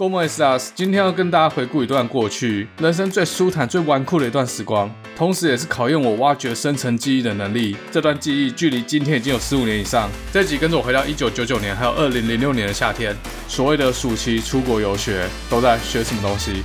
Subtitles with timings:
[0.00, 0.70] ¿Cómo estás？
[0.74, 7.76] 今天要跟大家回顾一段过去，人生最舒坦、最纨绔的一段时光，同时也是考验我挖掘深层记忆的能力。
[7.92, 10.08] 这段记忆距离今天已经有十五年以上。
[10.32, 13.14] 这集跟着我回到一九九九年，还有二零零六年的夏天，
[13.46, 16.62] 所谓的暑期出国游学，都在学什么东西？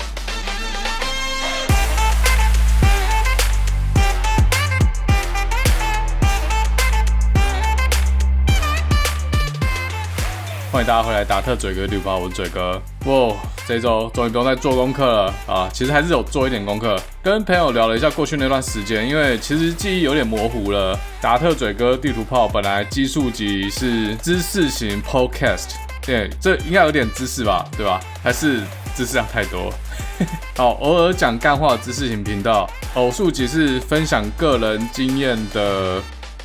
[10.75, 12.81] 欢迎大家回来，达特嘴哥绿袍，我是嘴哥。
[13.05, 13.33] 哇，
[13.65, 15.69] 这周终于不用再做功课了啊！
[15.71, 20.99] 其实还是有做一点功课，跟朋友聊了一下过去那段时间，因为其实记忆有点模糊了。
[21.21, 25.75] 达特嘴哥地图炮本来基数集是知识型 podcast，
[26.05, 27.97] 对，这应该有点知识吧，对吧？
[28.21, 28.59] 还是
[28.93, 29.73] 知识量太多？
[30.57, 32.69] 好，偶尔讲干话的知识型频道。
[32.95, 36.01] 偶数集是分享个人经验的，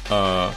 [0.08, 0.50] 呃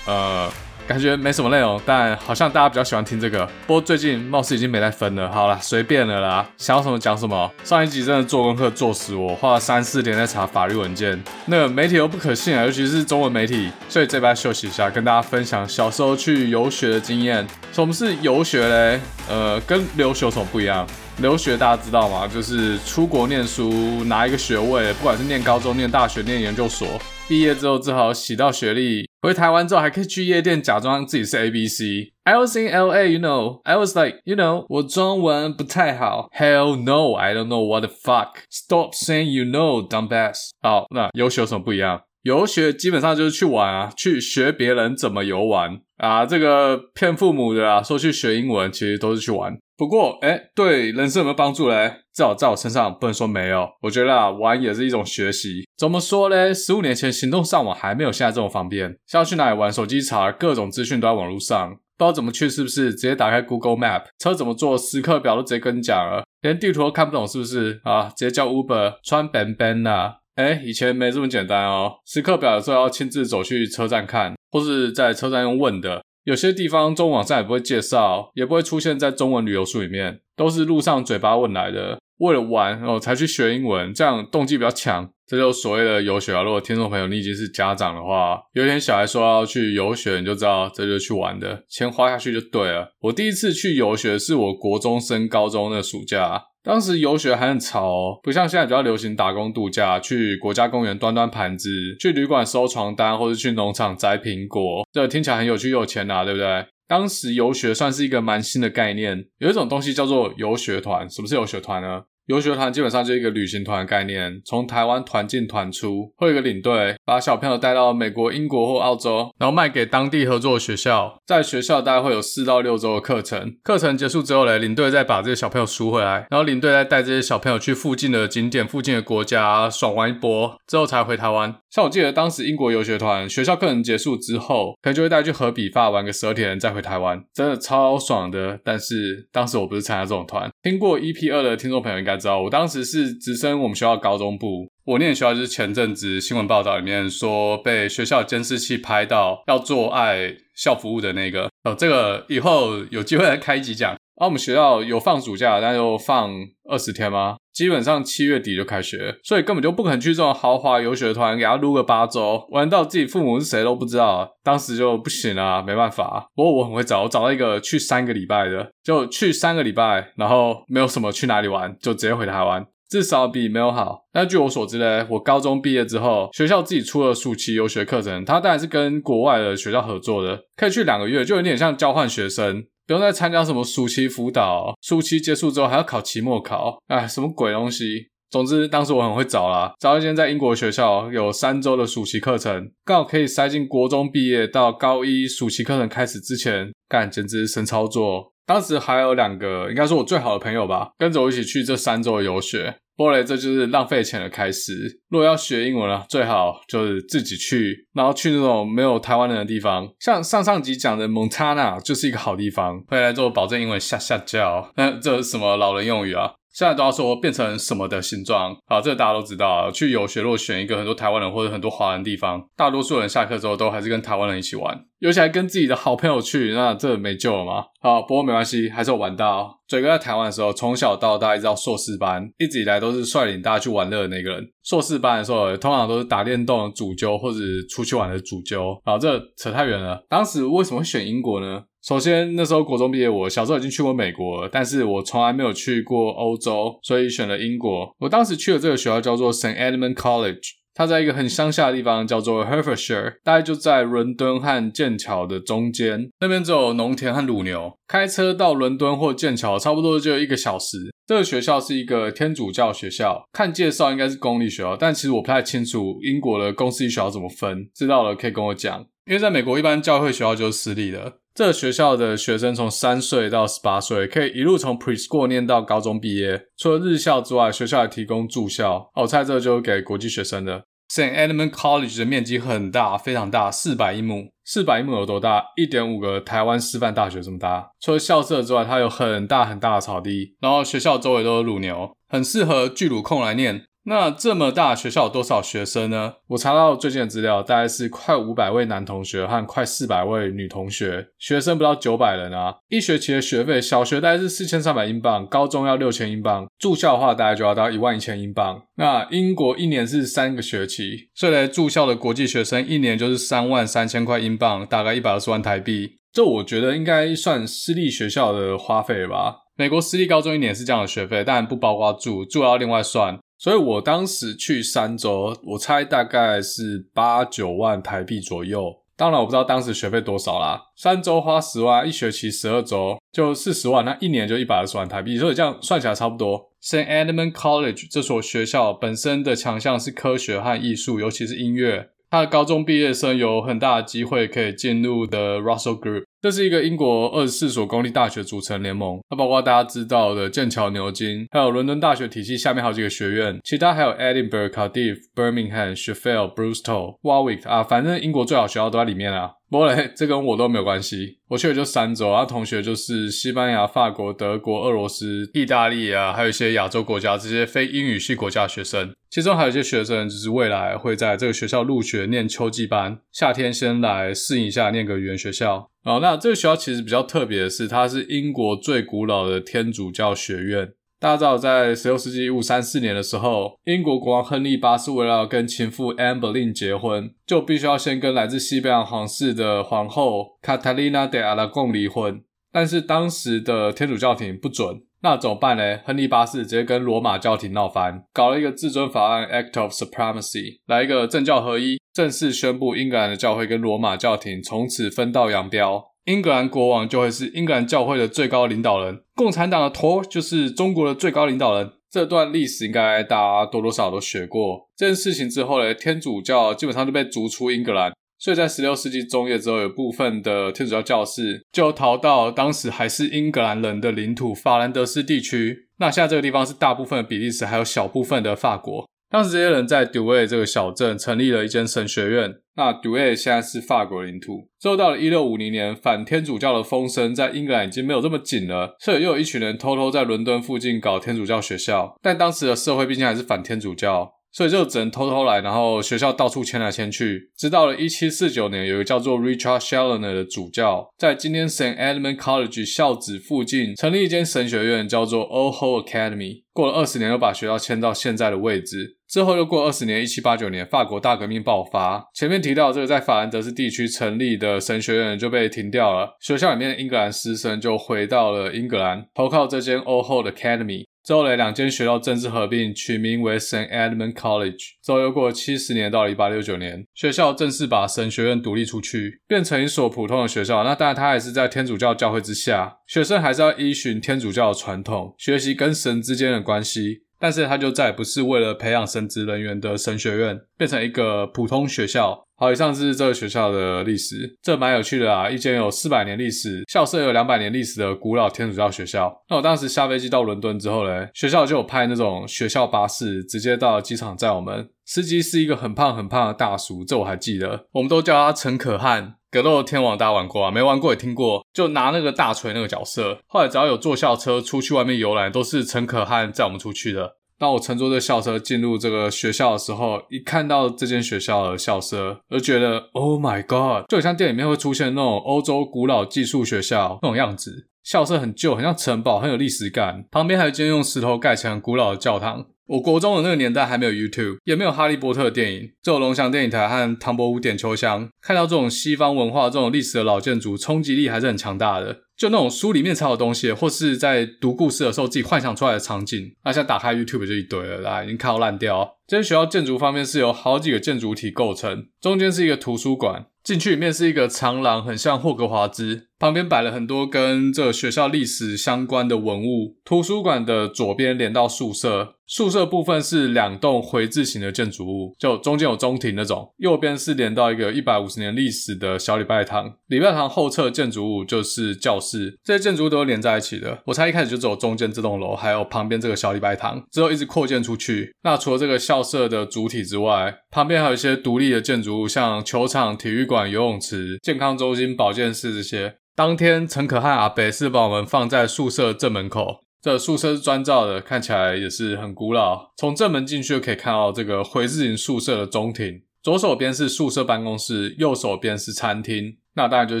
[0.06, 0.48] 呃。
[0.86, 3.46] 感觉没什么内容，但好像大家比较喜欢听这个。
[3.66, 5.30] 不过最近貌似已经没在分了。
[5.32, 7.50] 好啦，随便了啦，想要什么讲什么。
[7.64, 11.18] 上一集真的做功课做死我，花了三四天在查法律文件。
[11.46, 13.70] 那个媒体又不可信啊，尤其是中文媒体。
[13.88, 17.46] 所以这边休息一下，跟大家分享小时候去游学的经验。
[17.72, 19.00] 什么是游学嘞？
[19.28, 20.86] 呃，跟留学有什么不一样？
[21.18, 22.28] 留学大家知道吗？
[22.28, 23.70] 就是出国念书，
[24.04, 26.86] 拿一个学位，不管是念高中、念大学、念研究所，
[27.26, 29.08] 毕业之后只好洗到学历。
[29.22, 32.12] 回台湾之后还可以去夜店假装自己是 ABC。
[32.24, 33.60] I was in LA, you know.
[33.64, 36.28] I was like, you know，我中文不太好。
[36.36, 38.34] Hell no, I don't know what the fuck.
[38.50, 40.50] Stop saying you know, dumbass.
[40.60, 42.02] 好，那游学有什么不一样？
[42.22, 46.26] 游学基本上就是去玩啊，去学别人怎么游玩啊。
[46.26, 49.54] 这个骗父母的啊，说去学英文，其实都是去玩。
[49.76, 51.88] 不过，哎，对人生有没有帮助嘞？
[52.14, 53.68] 至少在我身上不能说没有。
[53.82, 55.66] 我觉得啊，玩也是一种学习。
[55.76, 56.54] 怎么说嘞？
[56.54, 62.92] 十五年前行动上网还没有现在这么方便，像要去哪里玩，手机查各种资讯都在网络上，不知道怎么去是不是？
[62.92, 67.80] 直接打开 Google Map，车怎么坐，时刻表都直接跟你讲了，连地图都看不懂是不是？
[67.82, 70.14] 啊，直接叫 Uber 穿 Ben Ben 呐。
[70.36, 76.04] 哎，以前没这么简单哦，时刻表有时候要亲自走去车站看，或是在车站用问的。
[76.24, 81.98] 有些地方中文网站也不会介绍，也不会出现在中文旅游书里面，都是路上嘴巴问来的。
[82.18, 85.10] 为了玩哦，才去学英文，这样动机比较强。
[85.26, 86.42] 这就所谓的游学啊。
[86.42, 92.92] 如果听众朋友你已经是家长的话，有一天小孩说要去游学，你就知道这就去玩的，钱花下去就对了。
[93.00, 96.42] 我第一次去游学是我国中升高中的暑假。
[96.62, 101.68] 当时游学还很潮，不像现在比较流行打工度假，去国家公园端端盘子，
[102.00, 106.64] 去旅馆收床单，或者去农场摘苹果，这听起来很有趣又有钱拿，对不对？
[106.94, 111.10] 当时游学算是一个蛮新的概念，有一种东西叫做游学团。
[111.10, 112.02] 什么是游学团呢？
[112.26, 121.20] 游学团基本上就是一个旅行团的概念，从台湾团进团出，会有一个领队把小朋友带到美国、英国或澳洲，然后卖给当地合作的学校。
[121.26, 131.56] 在学校大概会有四到六周的课程，课程结束之后呢，领队再把这些小朋友赎回来，然后领队再带这些小朋友去附近的景点、附近的国家爽玩一波，之后才回台湾。
[131.74, 138.56] 像我记得当时英国游学团学校课程结束之后，可能就会带去荷比发玩个十二天，再回台湾，真的超爽的。
[138.62, 142.16] 但是当时我不是参加这种团，听过 EP 二的听众朋友应该。
[142.16, 153.96] 知道我当时是直升我们学校高中部，我念的学校就是前阵子新闻报道里面说被学校监视器拍到要做爱校服务的那个哦，这个以后有机会来开一集讲。
[154.16, 156.30] 啊，我们学校有放暑假，但又放
[156.68, 157.36] 二十天吗？
[157.52, 164.28] 基本上七月底就开学，所以根本就不可能去这种豪华游学团，给他撸个八周，玩到自己父母是谁都不知道。
[164.42, 166.28] 当时就不行啊，没办法。
[166.34, 174.04] 不过我很会找，我找到一个去三个礼拜的，就去三个礼拜，然后没有什么去哪里玩，就直接回台湾，至少比没有好。
[174.12, 182.64] 但据我所知呢，我高中毕业之后，学校自己出了暑期游学课程，它当然是跟国外的学校合作的，可以去两个月，就有点像交换学生。
[182.86, 188.08] 不用再参加什么暑期辅导，暑期结束之后还要考期末考，哎，什么鬼东西？
[188.30, 198.32] 总之，当时我很会找啦，找一间在英国学校有三周的暑期课程，刚好可以塞进国中毕业到高一暑期课程开始之前干，简直神操作。
[198.44, 202.76] 当时还有两个，应该是我最好的朋友吧，跟着我一起去这三周游学。
[202.96, 205.00] 波雷，这就是浪费钱的开始。
[205.08, 212.82] 如果要学英文了，最好就是自己去，然后去那种没有台湾人的地方，像上上集讲的蒙塔纳就是一个好地方。
[212.86, 214.72] 回来之后保证英文下下叫。
[214.76, 216.32] 那这是什么老人用语啊？
[216.54, 219.70] 现在都要说变成什么的形状，好，这个大家都知道。
[219.72, 227.64] 去游学，如果选一个很多台湾人或者很多华人地方，大多数人下课之后都还是跟台湾人一起玩，尤其还跟自己的好朋友去，那这没救了吗？
[227.80, 229.60] 好，不过没关系，还是有玩到。
[229.66, 234.44] 嘴哥在台湾的时候，从小到大一直到硕士班，一直以来都是率领大家去玩乐的那个人。
[234.62, 238.80] 硕士班的时候，通常都是打电动的主揪或者出去玩的主揪。
[238.84, 240.04] 好，这扯太远了。
[240.08, 241.64] 当时为什么会选英国呢？
[241.86, 247.94] 首先，那时候国中毕业，我小时候已经去过美国了，但是我从来没有去过欧洲，所以选了英国。
[247.98, 249.54] 我当时去的这个学校叫做 St.
[249.54, 250.40] Edmund College。
[250.72, 256.08] 它在一个很乡下的地方，叫做 Hertfordshire，大概就在伦敦和剑桥的中间。
[256.20, 260.90] 那边只有农田和乳牛，开车到伦敦或剑桥差不多就一个小时。
[261.06, 267.68] 这个学校是一个天主教学校，看介绍应该是公立学校，但其实我不太清楚英国的公私立学校怎么分。
[267.74, 271.18] 知道了可以跟我讲，因为在美国一般教会学校就是私立的。
[271.34, 276.46] 这个学校的学生从三岁到十八岁，可以一路从 preschool 念到高中毕业。
[276.56, 278.88] 除了日校之外，学校还提供住校。
[278.94, 280.64] 哦，我猜这就是给国际学生的。
[280.88, 281.12] St.
[281.12, 284.28] Edmund College 的面积很大，非常大，四百英亩。
[284.44, 285.42] 四百英亩有多大？
[285.56, 287.72] 一点五个台湾师范大学这么大。
[287.80, 293.64] 除了校舍之外，它有很大很大的草地，然后学校周围都有乳牛，很适合巨乳控来念。
[293.86, 296.14] 那这么大学校有多少学生呢？
[296.28, 302.56] 我查到最近的资料，大概是快五百位男同学和快四百位女同学，学生不到九百人啊。
[302.70, 308.62] 一学期的学费，小学大概是四千三百英镑，高中要六千英镑，住校的话大概就要到一万一千英镑。
[308.76, 315.98] 那英国一年是三个学期，所以来住校的国际学生一年就是三万三千块英镑，大概一百二十万台币。
[316.10, 319.42] 这我觉得应该算私立学校的花费吧。
[319.56, 323.18] 美国私立高中一年是这样的学费，但不包括住，住要另外算。
[323.44, 328.74] 所以我当时去三周，我猜大概是八九万台币左右。
[328.96, 330.58] 当然我不知道当时学费多少啦。
[330.74, 335.18] 三周花十万，一学期十二周就四十万，那一年就一百二十万台币。
[335.18, 336.52] 所以这样算起来差不多。
[336.62, 336.88] St.
[336.88, 341.90] Edmund College 这所学校本身的强项是科学和艺术，尤其是音乐。
[342.08, 346.04] 他的高中毕业生有很大的机会可以进入的 Russell Group。
[346.24, 359.32] 这是一个英国二十四所公立大学组成联盟，它包括大家知道的剑桥、牛津，还有伦敦大学体系下面好几个学院，其他还有 Edinburgh、Cardiff、Birmingham、Sheffield、Bristol、Warwick 啊，反正英国最好学校都在里面啊。
[359.54, 375.70] 不过嘞，这跟我都没有关系，我去的就三周，啊，同学就是西班牙、法国、德国、俄罗斯、意大利啊，还有一些亚洲国家这些非英语系国家的学生，其中还有一些学生就是未来会在这个学校入学念秋季班，夏天先来适应一下，念个语言学校。
[375.84, 380.72] 哦，那这个学校其实比较特别的是，它是英国最古老的天主教学院。
[381.04, 392.22] 大家知道，在十六世纪一五三四年的时候，英国国王亨利八世为了要跟情妇 Anne Boleyn 结婚，就必须要先跟来自西班牙皇室的皇后 Catalina de Aragon 离婚。
[392.50, 394.80] 但是当时的天主教廷不准。
[395.02, 395.78] 那怎么办呢？
[395.84, 405.90] 亨利八世直接跟罗马教廷闹翻，搞了一个至尊法案 Act of Supremacy，来一个政教合一，正式宣布英格兰的教会跟罗马教廷从此分道扬镳。
[406.04, 411.70] 英格兰国王就会是英格兰教会的最高领导人，共产党的头就是中国的最高领导人。
[411.90, 414.68] 这段历史应该大家多多少少都学过。
[414.76, 417.92] 这件事情之后呢，天主教基本上就被逐出英格兰。
[418.18, 425.68] 所以在十六世纪中叶之后，有部分的天主教教士就逃到当时还是英格兰人的领土法兰德斯地区。
[425.78, 428.86] 那现在这个地方是大部分的比利时，还有小部分的法国。
[429.08, 432.34] 当时这些人在 Douai 这个小镇成立了一间神学院。
[432.56, 434.48] 那 d u e 现在是法国领土。
[434.60, 441.96] 之后到了一六五零年，反天主教的风声在英格兰已经没有这么紧了，所以又有一群人偷偷在伦敦附近搞天主教学校。
[442.00, 444.12] 但当时的社会毕竟还是反天主教。
[444.34, 447.30] 所以就只能偷偷来，然后学校到处迁来迁去。
[447.38, 451.78] 直到了1749年，有一个叫做 Richard Challoner 的主教，在今天 St.
[451.78, 456.42] Edmund College 校址附近成立一间神学院，叫做 All Hope Academy。
[456.52, 458.96] 过了二十年，又把学校迁到现在的位置。
[459.08, 462.04] 之后又过二十年，1789年，法国大革命爆发。
[462.14, 470.83] 前面提到这个在法兰德斯地区成立的神学院就被停掉了，学校里面的英格兰师生就回到了英格兰，投靠这间 All Hope Academy。
[471.04, 474.72] 之后，两间学校正式合并，取名为 Saint Edmund College。
[474.82, 480.64] 之后又过了七十年，到了一八六九年，学校正式把神学院独立出去，变成一所普通的学校。
[480.64, 487.03] 那当然，它还是在天主教教会之下，学生还是要依循天主教的传统，学习跟神之间的关系。
[487.18, 492.22] 但是，它就再也不是为了培养神职人员的神学院，变成一个普通学校。
[492.36, 495.30] 好，以上是这个学校的历史，这蛮有趣的啊！
[495.30, 499.22] 一间有四百年历史、校舍有两百年历史的古老天主教学校。
[499.30, 504.68] 那我当时下飞机到伦敦之后呢，学校就有派那种学校巴士，直接到机场载我们。
[504.84, 509.14] 司机是一个很胖很胖的大叔，这我还记得，我们都叫他陈可汉。
[509.30, 510.50] 格斗天王大家玩过啊？
[510.50, 513.18] 没玩过也听过，就拿那个大锤那个角色。
[513.26, 517.16] 后来只要有坐校车出去外面游览，都是陈可汉载我们出去的。
[517.36, 527.66] 当我乘坐这校车进入这个学校的时候，一看到这间学校的校舍，就觉得 Oh my God，就很像电影里面会出现那种欧洲古老寄宿学校那种样子。
[527.82, 530.06] 校舍很旧，很像城堡，很有历史感。
[530.12, 532.46] 旁边还有一间用石头盖成古老的教堂。
[532.66, 538.08] 我国中的那个年代还没有 YouTube，也没有哈利波特电影，只有龙翔电影台和唐伯虎点秋香。
[538.22, 542.04] 看到这种西方文化、这种历史的老建筑，冲击力还是很强大的。
[542.16, 548.96] 就那种书里面才有东西，或是在读故事的时候自己幻想出来的场景，那现在打开 YouTube 就一堆了啦，已经看到烂掉。
[549.06, 553.26] 这间学校建筑方面是由好几个建筑体构成，中间是一个图书馆。
[553.44, 556.08] 进去里面是一个长廊，很像霍格华兹。
[556.18, 559.76] 旁边摆了很多跟这个学校历史相关的文物。
[559.84, 566.54] 图书馆的左边连到宿舍，宿舍部分是两栋回字形的建筑物，就中间有中庭那种。
[566.56, 569.74] 右边是连到一个一百五十年历史的小礼拜堂。
[569.88, 573.82] 礼拜堂后侧建筑物就是教室，这些建筑都是连在一起的。
[573.84, 578.14] 我猜一开始就只有中间这栋楼，还有旁边这个小礼拜堂，之后一直扩建出去。
[578.22, 585.96] 那除了这个校舍的主体之外，旁边还有一些独立的建筑物，像球场、体育馆、游泳池、健康中心、保健室这些。
[586.14, 589.64] 当天，陈可汉阿北是把我们放在宿舍正门口。
[589.82, 592.70] 这宿舍是砖造的，看起来也是很古老。
[592.76, 596.02] 从正门进去就可以看到这个回字形宿舍的中庭。
[596.22, 599.36] 左手边是宿舍办公室，右手边是餐厅。
[599.56, 600.00] 那当然就是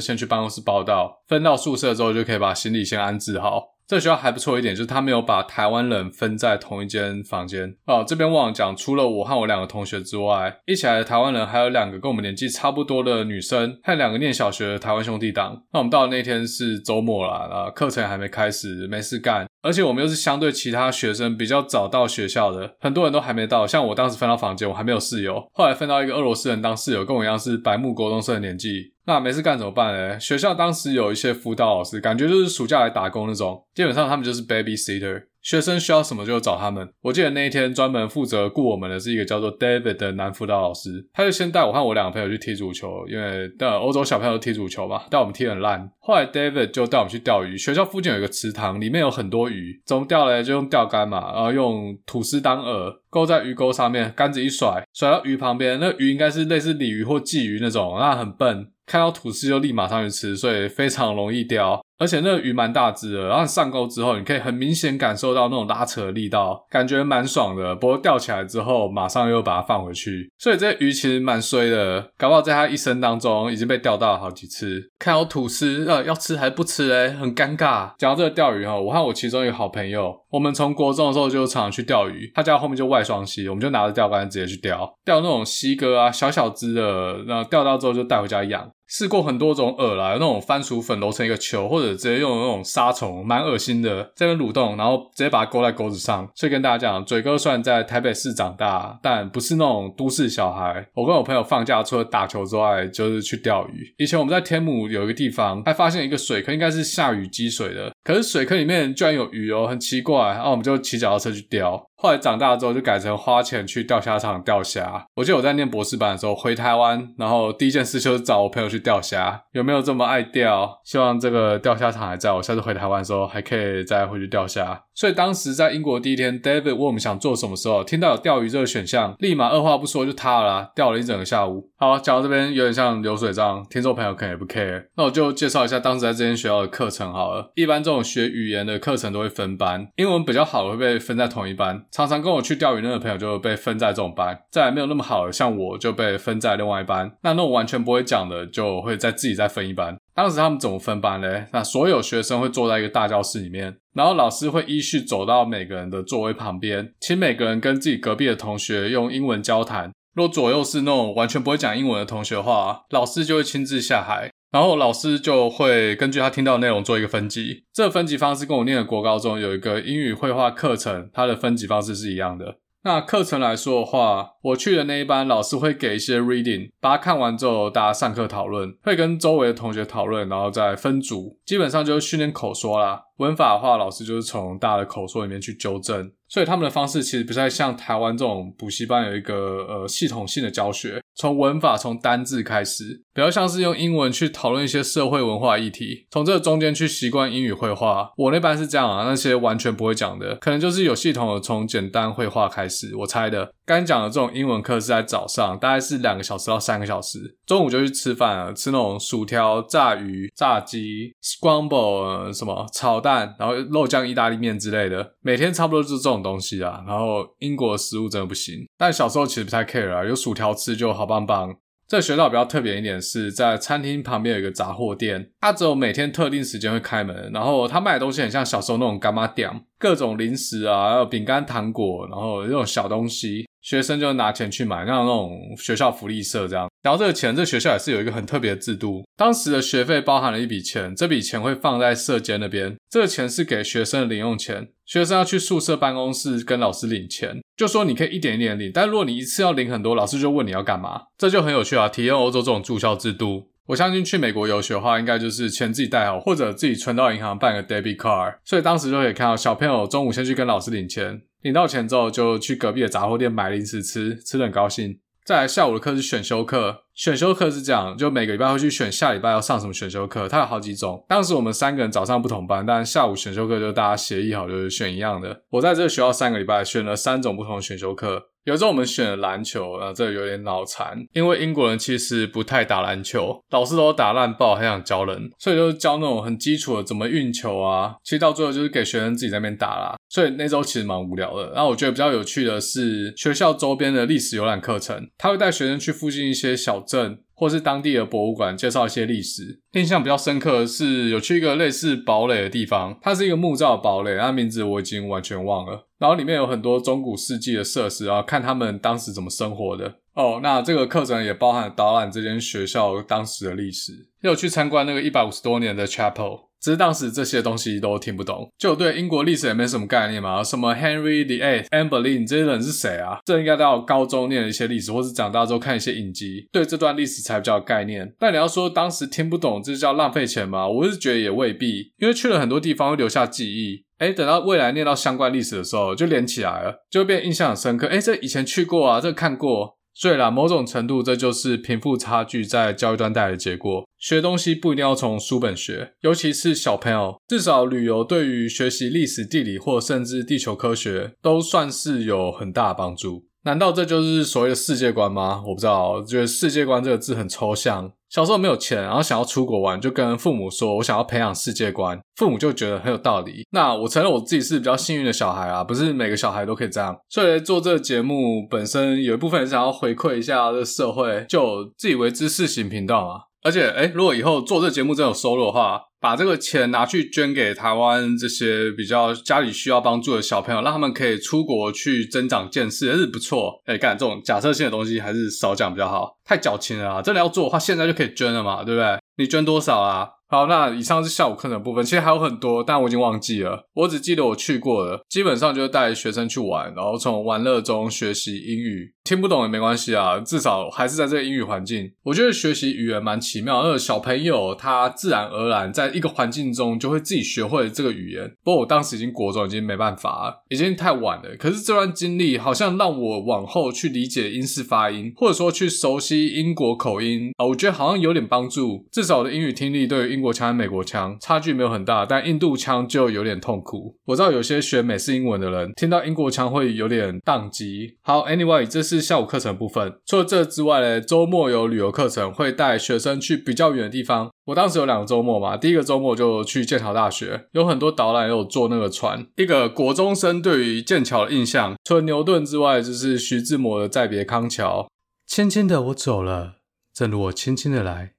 [0.00, 3.73] 先去办公室报到，分到宿舍之后就可以把行李先安置好。
[3.86, 7.76] 这学校还不错一点，就是他没有把台湾人分在同一间房间。
[7.86, 15.62] 哦，这边忘了讲，除了我和我两个同学之外，一起来的台湾人还有两个跟我们年纪差不多的女生，还有两个念小学的台湾兄弟党。
[15.72, 19.46] 那我们到那天是周末了，啊，课程还没开始，没事干。
[19.64, 23.66] 而且我们又是相对其他学生比较早到学校的，很多人都还没到。
[23.66, 28.92] 像我当时分到房间，我还没有室友，后来分到一个俄罗斯人当室友，跟我一样是白木国中生的年纪。
[29.06, 30.20] 那没事干怎么办呢？
[30.20, 35.22] 学校当时有一些辅导老师，感觉就是暑假来打工那种，基本上他们就是 babysitter。
[35.44, 36.88] 学生需要什么就找他们。
[37.02, 45.86] 我记得那一天专门负责雇我们的是一个叫做 David 的男辅导老师，他就先带我和我两个朋友去踢足球，因为的欧洲小朋友踢足球嘛，带我们踢很烂。
[46.00, 50.42] 后来 David 就带我们去钓鱼，学校附近有一个池塘，里面有很多鱼，怎么钓嘞？
[50.42, 61.84] 就用钓竿嘛，然后用吐司当饵，钩在鱼钩上面，竿子一甩，甩到鱼旁边，那鱼应该是类似鲤鱼或鲫鱼那种，那很笨，看到吐司就立马上去吃，所以非常容易钓。
[61.98, 67.74] 而且那个鱼蛮大只的，然后上钩之后，你可以很明显感受到那种拉扯的力道，感觉蛮爽的。
[67.74, 74.90] 不过钓起来之后，马上又把它放回去，所以这鱼其实蛮衰的，搞不好在它一生当中已经被钓到了好几次。
[74.98, 77.14] 看到吐司，呃，要吃还是不吃嘞？
[77.14, 77.92] 很尴尬。
[77.98, 88.68] 讲到这个钓鱼哈，我和我其中一个好朋友，我们从国中的时候就常常去钓鱼，他家后面就外双溪，我们就拿着钓竿直接去钓，钓那种溪哥啊，小小只的，然后钓到之后就带回家养。
[88.96, 96.30] 试过很多种饵啦，有那种番薯粉揉成一个球，或者直接用那种杀虫，蛮恶心的，在那边蠕动，然后直接把它勾在钩子上。
[96.32, 100.86] 所以跟大家讲，嘴哥虽然在台北市长大，但不是那种都市小孩。
[100.94, 103.92] 我跟我朋友放假除了打球之外，就是去钓鱼。
[103.98, 110.16] 以前我们在天母有一个地方，还发现一个水坑，应该是下雨积水的，可是水坑里面居然有鱼哦，很奇怪。
[110.28, 111.84] 然后我们就骑脚踏车去钓。
[112.04, 115.06] 后来长大之后就改成花钱去钓虾场钓虾。
[115.14, 119.40] 我记得我在念博士班的时候回台湾，然后第一件事就是找我朋友去钓虾。
[119.52, 120.82] 有没有这么爱钓？
[120.84, 124.82] 希望这个钓虾场还在，我下次回台湾的时候还可以再回去钓虾。
[124.92, 131.70] 所以当时在英国第一天，David 问我们想做什么时候，听到有钓鱼这个选项，立马二话不说就塌了啦，钓了一整个下午。
[131.76, 134.88] 好，讲到这边有点像流水账，听众朋友可能也不 care。
[134.98, 137.50] 那我就介绍一下当时在这间学校的课程好了。
[137.54, 141.86] 一般这种学语言的课程都会分班，英文比较好的会被分在同一班。
[141.94, 147.08] 常常跟我去钓鱼那个朋友就被分在这种班，再来没有那么好的，像我就被分在另外一班。
[147.22, 149.96] 那那种完全不会讲的，就会再自己再分一班。
[150.12, 151.46] 当时他们怎么分班嘞？
[151.52, 159.92] 那所有学生会坐在一个大教室里面，然后老师会依序走到每个人的座位旁边，请每个人跟自己隔壁的同学用英文交谈。
[160.16, 167.64] 若左右是那种完全不会讲英文的同学的话，老师就会亲自下海，然后老师就会根据他听到的内容做一个分级。
[167.72, 172.58] 这分级方式跟我念的国高中有一个英语绘画课程，它的分级方式是一样的。
[172.84, 183.02] 那课程来说的话，我去的那一班老师会给一些 reading，把它看完之后，大家上课讨论，会跟周围的同学讨论，然后再分组，基本上就是训练口说啦。
[183.16, 186.12] 文法的话，老师就是从大家的口说里面去纠正。
[186.28, 198.10] 所以他们的方式其实不太像台湾这种补习班有一个呃系统性的教学，从文法从单字开始，比较像是用英文去讨论一些社会文化议题，从这个中间去习惯英语绘画。
[198.16, 202.94] 我那班是这样啊，那些完全不会讲的，可能就是有系统的从简单绘画开始。
[202.96, 216.24] 我猜的，刚讲的这种英文课是在早上，大概是两个小时到三个小时，中午就去吃饭了，吃那种薯条、炸鱼、炸鸡、scramble 什么炒蛋，然后肉酱意大利面之类的，每天差不多就是这种。
[216.24, 221.54] 东西啊，然后英国的食物真的不行，但小时候其实不太 care 啊，有薯条吃就好棒棒。
[221.94, 229.48] 这个学校比较特别一点是在餐厅旁边有一个杂货店，它只有每天特定时间会开门，然后它卖的东西很像小时候那种柑仔店，
[229.78, 233.46] 各种零食啊，还有饼干、糖果，然后这种小东西。
[233.62, 236.68] 学生就拿钱去买，像那种学校福利社这样。
[236.82, 239.02] 然后这个钱，这个学校也是有一个很特别的制度。
[239.16, 242.76] 当时的学费包含了一笔钱，这笔钱会放在社监那边。
[242.90, 247.40] 这个钱是给学生的零用钱，学生要去宿舍办公室跟老师领钱。
[247.56, 251.02] 就说你可以一点一点领，但如果你一次要领很多，老师就问你要干嘛。
[251.16, 253.48] 这就很有趣啊，体验欧洲这种住校制度。
[253.66, 258.36] 我相信去美国游学的话，应该就是钱自己带好，或者自己存到银行办个 debit card。
[258.44, 261.22] 所以当时就可以看到小朋友中午先去跟老师领钱。
[261.40, 264.98] 领到钱之后，就去隔壁的杂货店买零食吃，吃得很高兴。
[265.24, 271.02] 再来下午的课是选修课，选修课是讲，就每个礼拜会去选下礼拜要上什么选修课，它有好几种。
[271.08, 275.40] 当时我们三个人早上不同班，但下午选修课就大家协议好，就是选一样的。
[275.48, 278.26] 我在这个学校三个礼拜选了三种不同的选修课。
[278.44, 287.96] 有时候我们选了篮球，啊，这有点脑残，因为英国人其实不太打篮球，老师都打烂爆，还想教人，所以就教那种很基础的怎么运球啊。
[288.04, 291.52] 其实到最后就是给学生自己在那边打啦，所以那周其实蛮无聊的。
[291.52, 297.20] 然后我觉得比较有趣的是学校周边的历史游览课程，他会带学生去附近一些小镇。
[297.36, 305.88] 或是当地的博物馆介绍一些历史，印象比较深刻的是有去一个类似堡垒的地方，它是一个木造堡垒，它名字我已经完全忘了。
[306.04, 309.94] 然后里面有很多中古世纪的设施，然后看他们当时怎么生活的。
[310.12, 316.46] 哦，那这个课程也包含导览这间学校当时的历史，也有去参观那个一百五十多年的 chapel。
[316.60, 320.42] 只是当时这些东西都听不懂，就对英国历史也没什么概念嘛。
[320.42, 323.18] 什么 Henry the Eighth、Anne Boleyn 这些人是谁啊？
[323.26, 328.14] 这应该到高中念了一些历史，或是长大之后看一些影集，对这段历史才比较有概念。
[328.18, 330.66] 但你要说当时听不懂，这叫浪费钱吗？
[330.66, 333.84] 我是觉得也未必，因为去了很多地方会留下记忆。
[333.98, 337.88] 诶，等到未来念到相关历史的时候，就连起来了，就会变印象很深刻。
[337.88, 339.76] 诶，这以前去过啊，这看过。
[339.94, 343.88] 所以啦，某种程度，这就是贫富差距在教育端带来的结果。
[343.96, 353.26] 学东西不一定要从书本学，尤其是小朋友，至少旅游对于学习历史、地理或甚至地球科学，都算是有很大的帮助。
[353.44, 355.42] 难道这就是所谓的世界观吗？
[355.46, 357.92] 我不知道，我觉得世界观这个字很抽象。
[358.08, 363.44] 小时候没有钱，然后想要出国玩，就跟父母说：“我想要培养世界观。”父母就觉得很有道理。
[363.50, 366.96] 那我承认我自己是比较幸运的小孩啊，不是每个小孩都可以这样。
[367.10, 373.24] 所以做这个节目本身有一部分想要回馈一下这个社会，就自以为知识型频道嘛。
[373.42, 383.62] 而且，诶，如果以后做这个节目真有收入的话，把这个钱拿去捐给台湾这些比较家里需要帮助的小朋友，让他们可以出国去增长见识，还是不错。
[383.64, 387.00] 诶，干这种假设性的东西还是少讲比较好，太矫情了啊！
[387.00, 388.98] 真的要做的话，现在就可以捐了嘛，对不对？
[389.16, 390.06] 你捐多少啊？
[390.26, 393.68] 好，那以上是下午课程的部分，其实还有很多，但我已经忘记了。
[393.74, 398.92] 我只记得我去过了，基本上就是带学生去玩，然后从玩乐中学习英语。
[399.04, 401.92] 听不懂也没关系啊，至少还是在这个英语环境。
[402.04, 408.26] 我觉得学习语言蛮奇妙，那个小朋友他自然而然在一个环境中就会自己学会这个语言。
[408.42, 411.36] 不过我当时已经国中，已经没办法，已经太晚了。
[411.38, 418.86] 可是这段经历好像让我往后去理解英式发音，或者说去熟悉英国口音啊，我觉得好像有点帮助。
[418.90, 423.96] 至少我的英语听力对于英国腔和美国腔差距没有很大，但印度腔就有点痛苦。
[424.06, 427.98] 我知道有些学美式英文的人听到英国腔会有点宕机。
[428.02, 429.04] 好，Anyway，这是。
[429.04, 429.98] 下午课程部分。
[430.06, 434.30] 除了这之外呢，周末有旅游课程，会带学生去比较远的地方。
[434.46, 439.26] 我当时有两个周末嘛，第一个周末就去剑桥大学，有很多导览，有坐那个船。
[439.36, 444.82] 一个国中生对于剑桥的印象，除了牛顿之外，就是徐志摩的《再别康桥》。
[445.26, 446.54] 轻轻的我走了，
[446.94, 448.13] 正如我轻轻的来，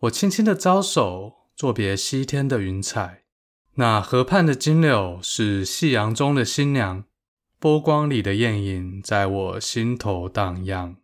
[0.00, 3.22] 我轻轻的招手，作别西天的云彩。
[3.76, 7.04] 那河畔的金柳是夕阳中的新娘。
[7.58, 10.96] 波光里的艳影在我心头荡漾。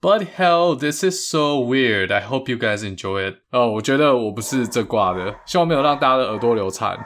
[0.00, 2.12] But hell, this is so weird.
[2.12, 3.36] I hope you guys enjoy it.
[3.52, 6.98] 哦，我觉得我不是这挂的，希望没有让大家的耳朵流产。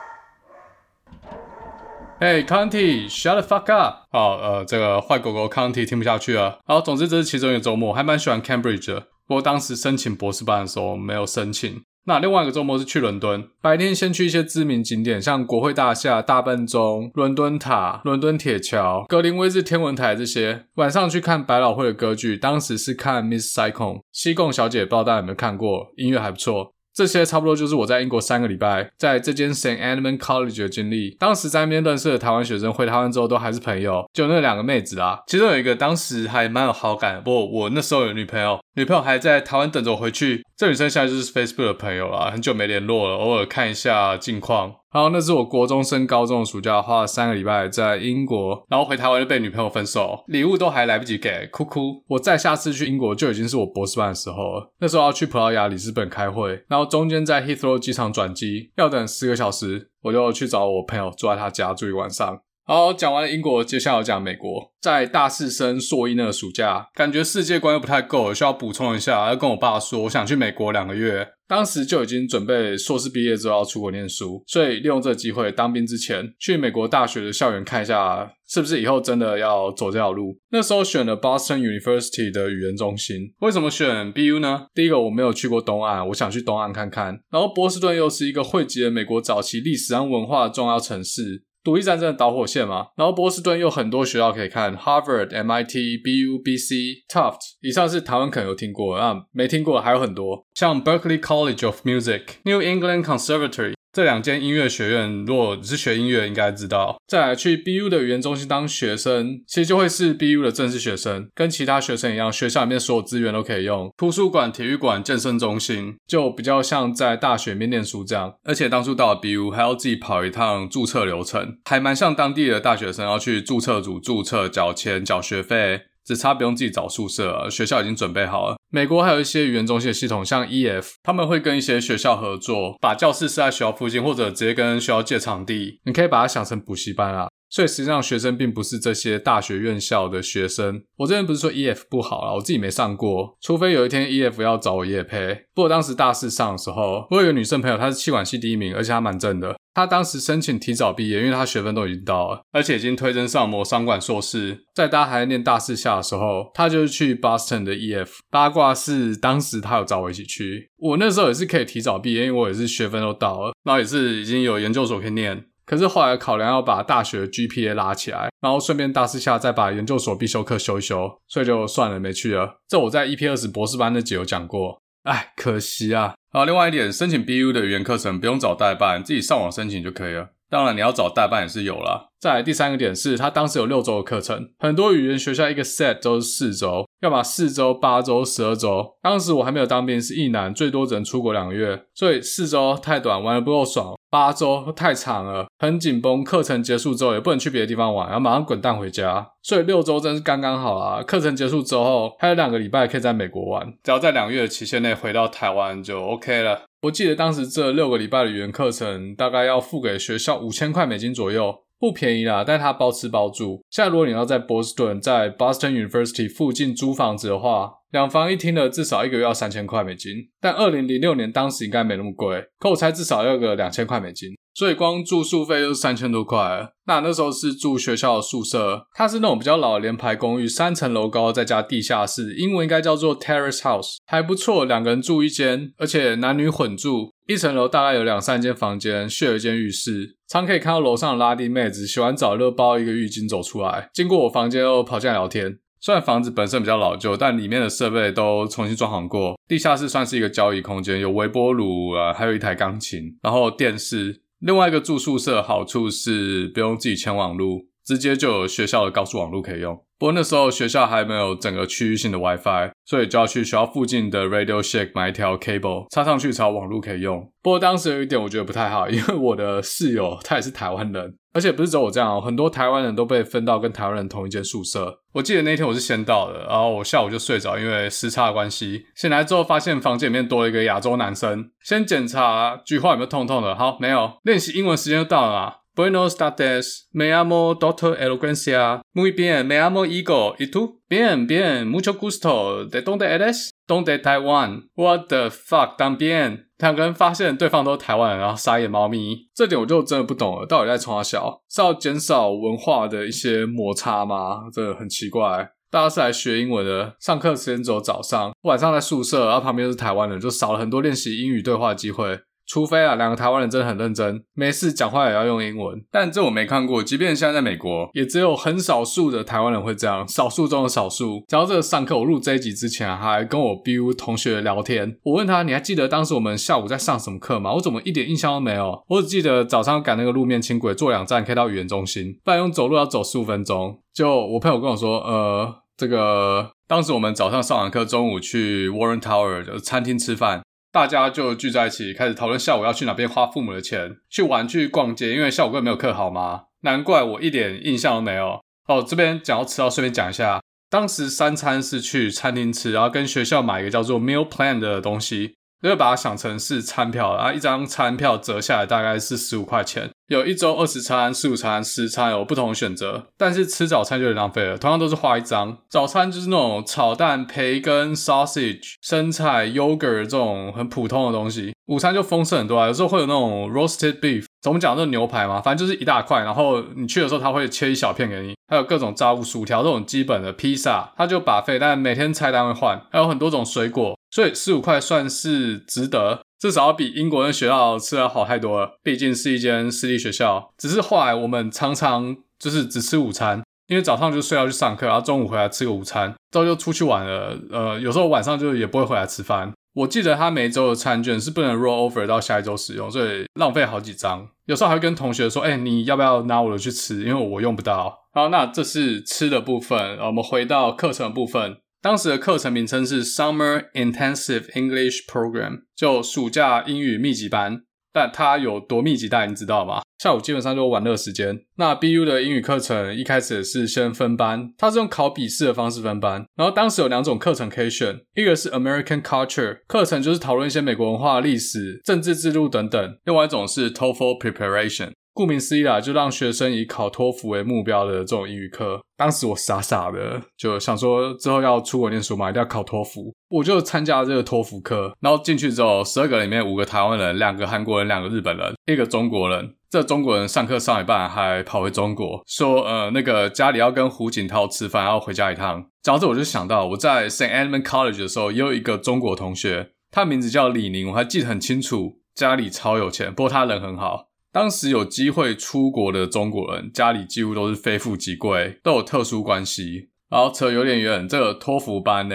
[2.19, 4.07] Hey, Conti, shut the fuck up.
[4.11, 6.61] 好，呃，这个坏狗狗 Conti 听不下去了。
[6.65, 9.09] 好，总之这是其中一个周末，还蛮喜欢 Cambridge 的。
[9.27, 11.83] 不过当时申请博士班的时候没有申请。
[12.09, 20.67] 那另外一个周末是去伦敦，白天先去一些知名景点，像国会大厦、大笨钟、伦敦塔、伦敦铁桥、格林威治天文台这些。
[20.77, 26.73] 晚上去看百老汇的歌剧，当时是看 Miss Saigon 西贡小姐，不知道大家有没有看过，音乐还不错。
[26.95, 29.79] 这些差不多就是我在英国三个礼拜，在这间 St.
[29.79, 31.11] Edmund College 的经历。
[31.19, 34.09] 当时在那边认识的台湾学生，回台湾之后都还是朋友。
[34.15, 38.61] 就那两个妹子啊，其中有一个当时还蛮有好感，不过我那时候有女朋友。
[38.77, 40.45] 女朋友还在台湾等着我回去。
[40.55, 44.75] 这女生现在就是 Facebook 的朋友啦，很久没联络了，偶尔看一下近况。
[44.93, 52.05] 然后那是我国中升高中的暑假，花了三个礼拜在英国，然后回台湾就被女朋友分手，礼物都还来不及给，哭哭。
[52.09, 62.41] 我再下次去英国就已经是我博士班的时候了，那时候要去葡萄牙里斯本开会，然后中间在 Heathrow 机场转机，要等四个小时，我就去找我朋友住在他家住一晚上。
[62.69, 64.73] 好，讲完了英国，接下来讲美国。
[64.81, 69.29] 在大四升硕一那个暑假，感觉世界观又不太够，需要补充一下。
[69.29, 71.29] 要跟我爸说，我想去美国两个月。
[71.47, 80.37] 当时就已经准备硕士毕业之后要出国念书，所以利用这个机会，当兵之前去美国大学的校园看一下，是不是以后真的要走这条路。
[80.51, 83.33] 那时候选了 Boston University 的语言中心。
[83.39, 84.67] 为什么选 BU 呢？
[84.75, 87.21] 第一个，我没有去过东岸，我想去东岸看看。
[87.31, 91.45] 然后波士顿又是一个汇集了美国早期历史和文化的重要城市。
[91.67, 103.76] 独立战争的导火线嘛，然后波士顿有很多学校可以看，Harvard、MIT、BU、BC、Tufts，以上是台湾可能有听过，啊，没听过还有很多，像 Berkeley College of Music、New England Conservatory。
[103.97, 107.01] 这两间音乐学院，如果是学音乐，应该知道。
[107.07, 118.35] 再来去 BU 的语言中心当学生，其实就会是 BU 的正式学生，跟其他学生一样，学校里面所有资源都可以用，图书馆、体育馆、健身中心，就比较像在大学里面念书这样。
[118.45, 125.86] 而且当初到 BU，还要自己跑一趟注册流程，还蛮像当地的大学生要去注册组注册、缴钱、缴学费。
[126.07, 128.57] 只差不用自己找宿舍了，学校已经准备好了。
[128.71, 135.81] 美国还有一些语言中心的系统，像 EF，他们会跟一些学校合作，把教室设在学校附近，或者直接跟学校借场地。
[135.85, 137.29] 你可以把它想成补习班啊。
[137.49, 140.83] 所以实际上学生并不是这些大学院校的学生。
[140.97, 145.47] 我这边不是说 EF 不好啦，我自己没上过，除非有一天 EF 要找我夜配。
[145.55, 149.57] 不过当时大四上的时候，我有个女生朋友，她是气管系第一名，而且她蛮正的。
[149.75, 154.65] 她当时申请提早毕业，因为她学分都已经到了，而且已经推甄上某商管硕士。
[154.75, 158.09] 在大家还在念大四下的时候，她就是去 Boston 的 EF。
[158.31, 165.45] 八卦是当时她有找我一起去，我那时候也是可以提早毕业，因为我也是学分都到了，然后也是已经有研究所可以念。
[165.67, 172.61] 可是后来考量要把大学 GPA 拉起来，然后顺便大四下再把研究所必修课修一修，所以就算了，没去了。
[172.69, 176.15] 这我在 EP 二十博士班那集有讲过，哎，可惜啊。
[176.31, 180.29] 好，另外一点，申请 BU 的语言课程不用找代办，自己上网申请就可以了。
[180.49, 182.07] 当然，你要找代办也是有啦。
[182.21, 188.97] 再来第三个点是，他当时有六周的课程，很多语言学校一个 set 都是四周，要把四周、八周、十二周。
[189.03, 193.95] 当时我还没有当兵，是役男，最多只能出国两个月，所以四周太短，玩得不够爽。
[194.09, 196.25] 八周太长了，很紧绷。
[196.25, 199.27] 课程结束之后也不能去别的地方玩，要马上滚蛋回家。
[199.43, 201.03] 所以六周真是刚刚好啊！
[201.03, 206.63] 课程结束之后还有两个礼拜可以在美国玩，只要在两个月的期限内回到台湾就 OK 了。
[206.83, 212.45] 我记得当时这六个礼拜的语言课程大概要付给学校五千块美金左右，不便宜啦。
[212.47, 213.63] 但他包吃包住。
[213.71, 226.69] 现在如果你要在波士顿，在 Boston University 附近租房子的话，两房一厅的至少一个月要三千块美金，但二零零六年当时应该没那么贵，可我猜至少要个两千块美金，所以光住宿费就三千多块。
[226.87, 245.59] 那那时候是住学校的宿舍，它是那种比较老的联排公寓，三层楼高再加地下室，英文应该叫做 terrace house，还不错，两个人住一间，而且男女混住，一层楼大概有两三间房间，share 一间浴室，常可以看到楼上的拉丁妹子洗完澡就包一个浴巾走出来，经过我房间后跑进来聊天。
[245.81, 249.37] 虽然房子本身比较老旧，但里面的设备都重新装潢过。
[249.49, 254.23] 地下室算是一个交易空间，有微波炉啊，还有一台钢琴，然后电视。
[254.39, 259.77] 另外一个住宿舍好处是不用自己牵网路，直接就有学校的高速网路可以用。
[259.99, 267.33] 不过那时候学校还没有整个区域性的 WiFi，所以就要去学校附近的 Radio Shack 买一条 cable 插上去才有网路可以用。
[267.43, 274.99] 不过当时有一点我觉得不太好， 因为我的室友他也是台湾人，而且不是只有我这样，很多台湾人都被分到跟台湾人同一间宿舍。
[275.15, 278.85] 我记得那天我是先到的，然后我下午就睡着，因为时差的关系。
[278.95, 284.13] 醒来之后发现房间里面多了一个亚洲男生，先检查菊花有没有痛痛的，好，没有。
[284.25, 285.53] 练习英文时间就到了嘛。
[285.77, 288.81] Buenos tardes, me llamo Doctor Elogencia.
[288.95, 290.35] Muy bien, me llamo Igor.
[290.39, 290.81] ¿Y tú?
[290.89, 292.65] Bien, bien, mucho gusto.
[292.65, 293.51] ¿De dónde eres?
[293.69, 294.71] ¿Dónde Taiwan?
[294.75, 295.77] What the fuck?
[295.77, 296.47] También.
[296.57, 299.29] 两个人发现对方都是台湾人，然后傻眼猫咪。
[299.35, 301.43] 这点我就真的不懂了，到底在冲三小？
[301.51, 304.45] 是要减少文化的一些摩擦吗？
[304.51, 305.51] 这很奇怪。
[305.71, 312.21] 大家是来学英文的，上课时间只有早上，晚上在宿舍，然后旁边是台湾人，就少了很多练习英语对话的机会。
[312.47, 315.85] 除非啊，两个台湾人真的很认真，没事讲话也要用英文。
[315.91, 321.25] 但这我没看过，即便现在在美国，也只有很少数的台湾人会这样，少数中的少数。
[321.29, 327.55] 讲到这个上课，我录这一集之前还跟我 BU 同学聊天，我问他，你还记得当时我们下午在上什么课吗？
[327.55, 328.83] 我怎么一点印象都没有？
[328.89, 333.81] 我只记得早上赶那个路面轻轨，坐两站可以到语言中心，不然用走路要走十五分钟。
[333.93, 335.55] 就我朋友跟我说，呃。
[335.79, 340.41] 这个当时我们早上上完课，中午去 Warren Tower 的餐厅吃饭，
[340.77, 346.43] 大家就聚在一起开始讨论下午要去哪边花父母的钱，去玩去逛街，因为下午根本没有课好吗？
[346.61, 348.39] 难怪我一点印象都没有。
[348.69, 355.37] 哦，这边讲到吃，到顺便讲一下，当时三餐是去餐厅吃，然后跟学校买一个叫做 Meal Plan 的东西。
[355.63, 364.57] 就把它想成是餐票，然后一张餐票折下来大概是十五块钱，有一周二十餐、十五餐、十餐有不同选择，但是吃早餐就有点浪费了。
[364.57, 371.53] 同样都是花一张早餐，就是那种炒蛋、培根、sausage、生菜、yogurt 这种很普通的东西。
[371.67, 374.77] 午餐就丰盛很多啊，有时候会有那种 roasted beef，怎么讲？
[374.77, 383.97] 那牛排嘛，反正就是一大块，然后你去的时候他会切一小片给你，还有各种炸物、薯条这种基本的披萨，他就把费但每天菜单会换，还有很多种水果。
[384.13, 388.79] 所以十五块算是值得，至少比英国的学校吃的好太多了。
[388.83, 390.53] 毕竟是一间私立学校。
[390.59, 397.37] 只是后来我们常常就是只吃午餐，因为早上就睡觉去上课，然后中午回来吃个午餐，之后就出去玩了。
[397.51, 399.53] 呃，有时候晚上就也不会回来吃饭。
[399.75, 404.27] 我记得他每周的餐券是不能 roll over 到下一周使用，所以浪费好几张。
[404.47, 407.03] 有时候还会跟同学说：“哎、你要不要拿我的去吃？
[407.05, 409.99] 因为我用不到。”好，那这是吃的部分。
[409.99, 411.59] 我们回到课程的部分。
[411.81, 417.63] 当时的课程名称是 Summer Intensive English Program，就暑假英语密集班。
[417.93, 419.81] 但它有多密集，大家知道吗？
[419.99, 421.41] 下午基本上就玩乐时间。
[421.57, 426.27] 那 BU 的英语课程一开始是先分班，它是用考笔试的方式分班。
[426.37, 434.93] 然后当时有两种课程可以选，一个是 American Culture 课程，就是讨论一些美国文化、历史、政治制度等等；另外一种是 TOEFL Preparation。
[435.17, 438.83] 顾名思义啦，就让学生以考托福为目标的这种英语课。
[438.99, 443.15] 当时我傻傻的就想说，之后要出国念书嘛，一定要考托福。
[443.31, 449.55] 我就参加了这个托福课，然后进去之后，十二个里面五个台湾人，两个韩国人，两个日本人，一个中国人。
[449.71, 455.67] 这中国人上课上一半还跑回中国，说呃那个家里要跟胡锦涛吃饭，要回家一趟。
[455.83, 457.31] 讲到这，我就想到我在 St.
[457.31, 464.09] Edmund College 的时候，也有一个中国同学，他名字叫李宁，我还记得很清楚，家里超有钱，不过他人很好。
[464.37, 469.89] 当时有机会出国的中国人，家里几乎都是非富即贵，都有特殊关系。
[470.11, 472.15] 然后扯有点远，这个托福班呢，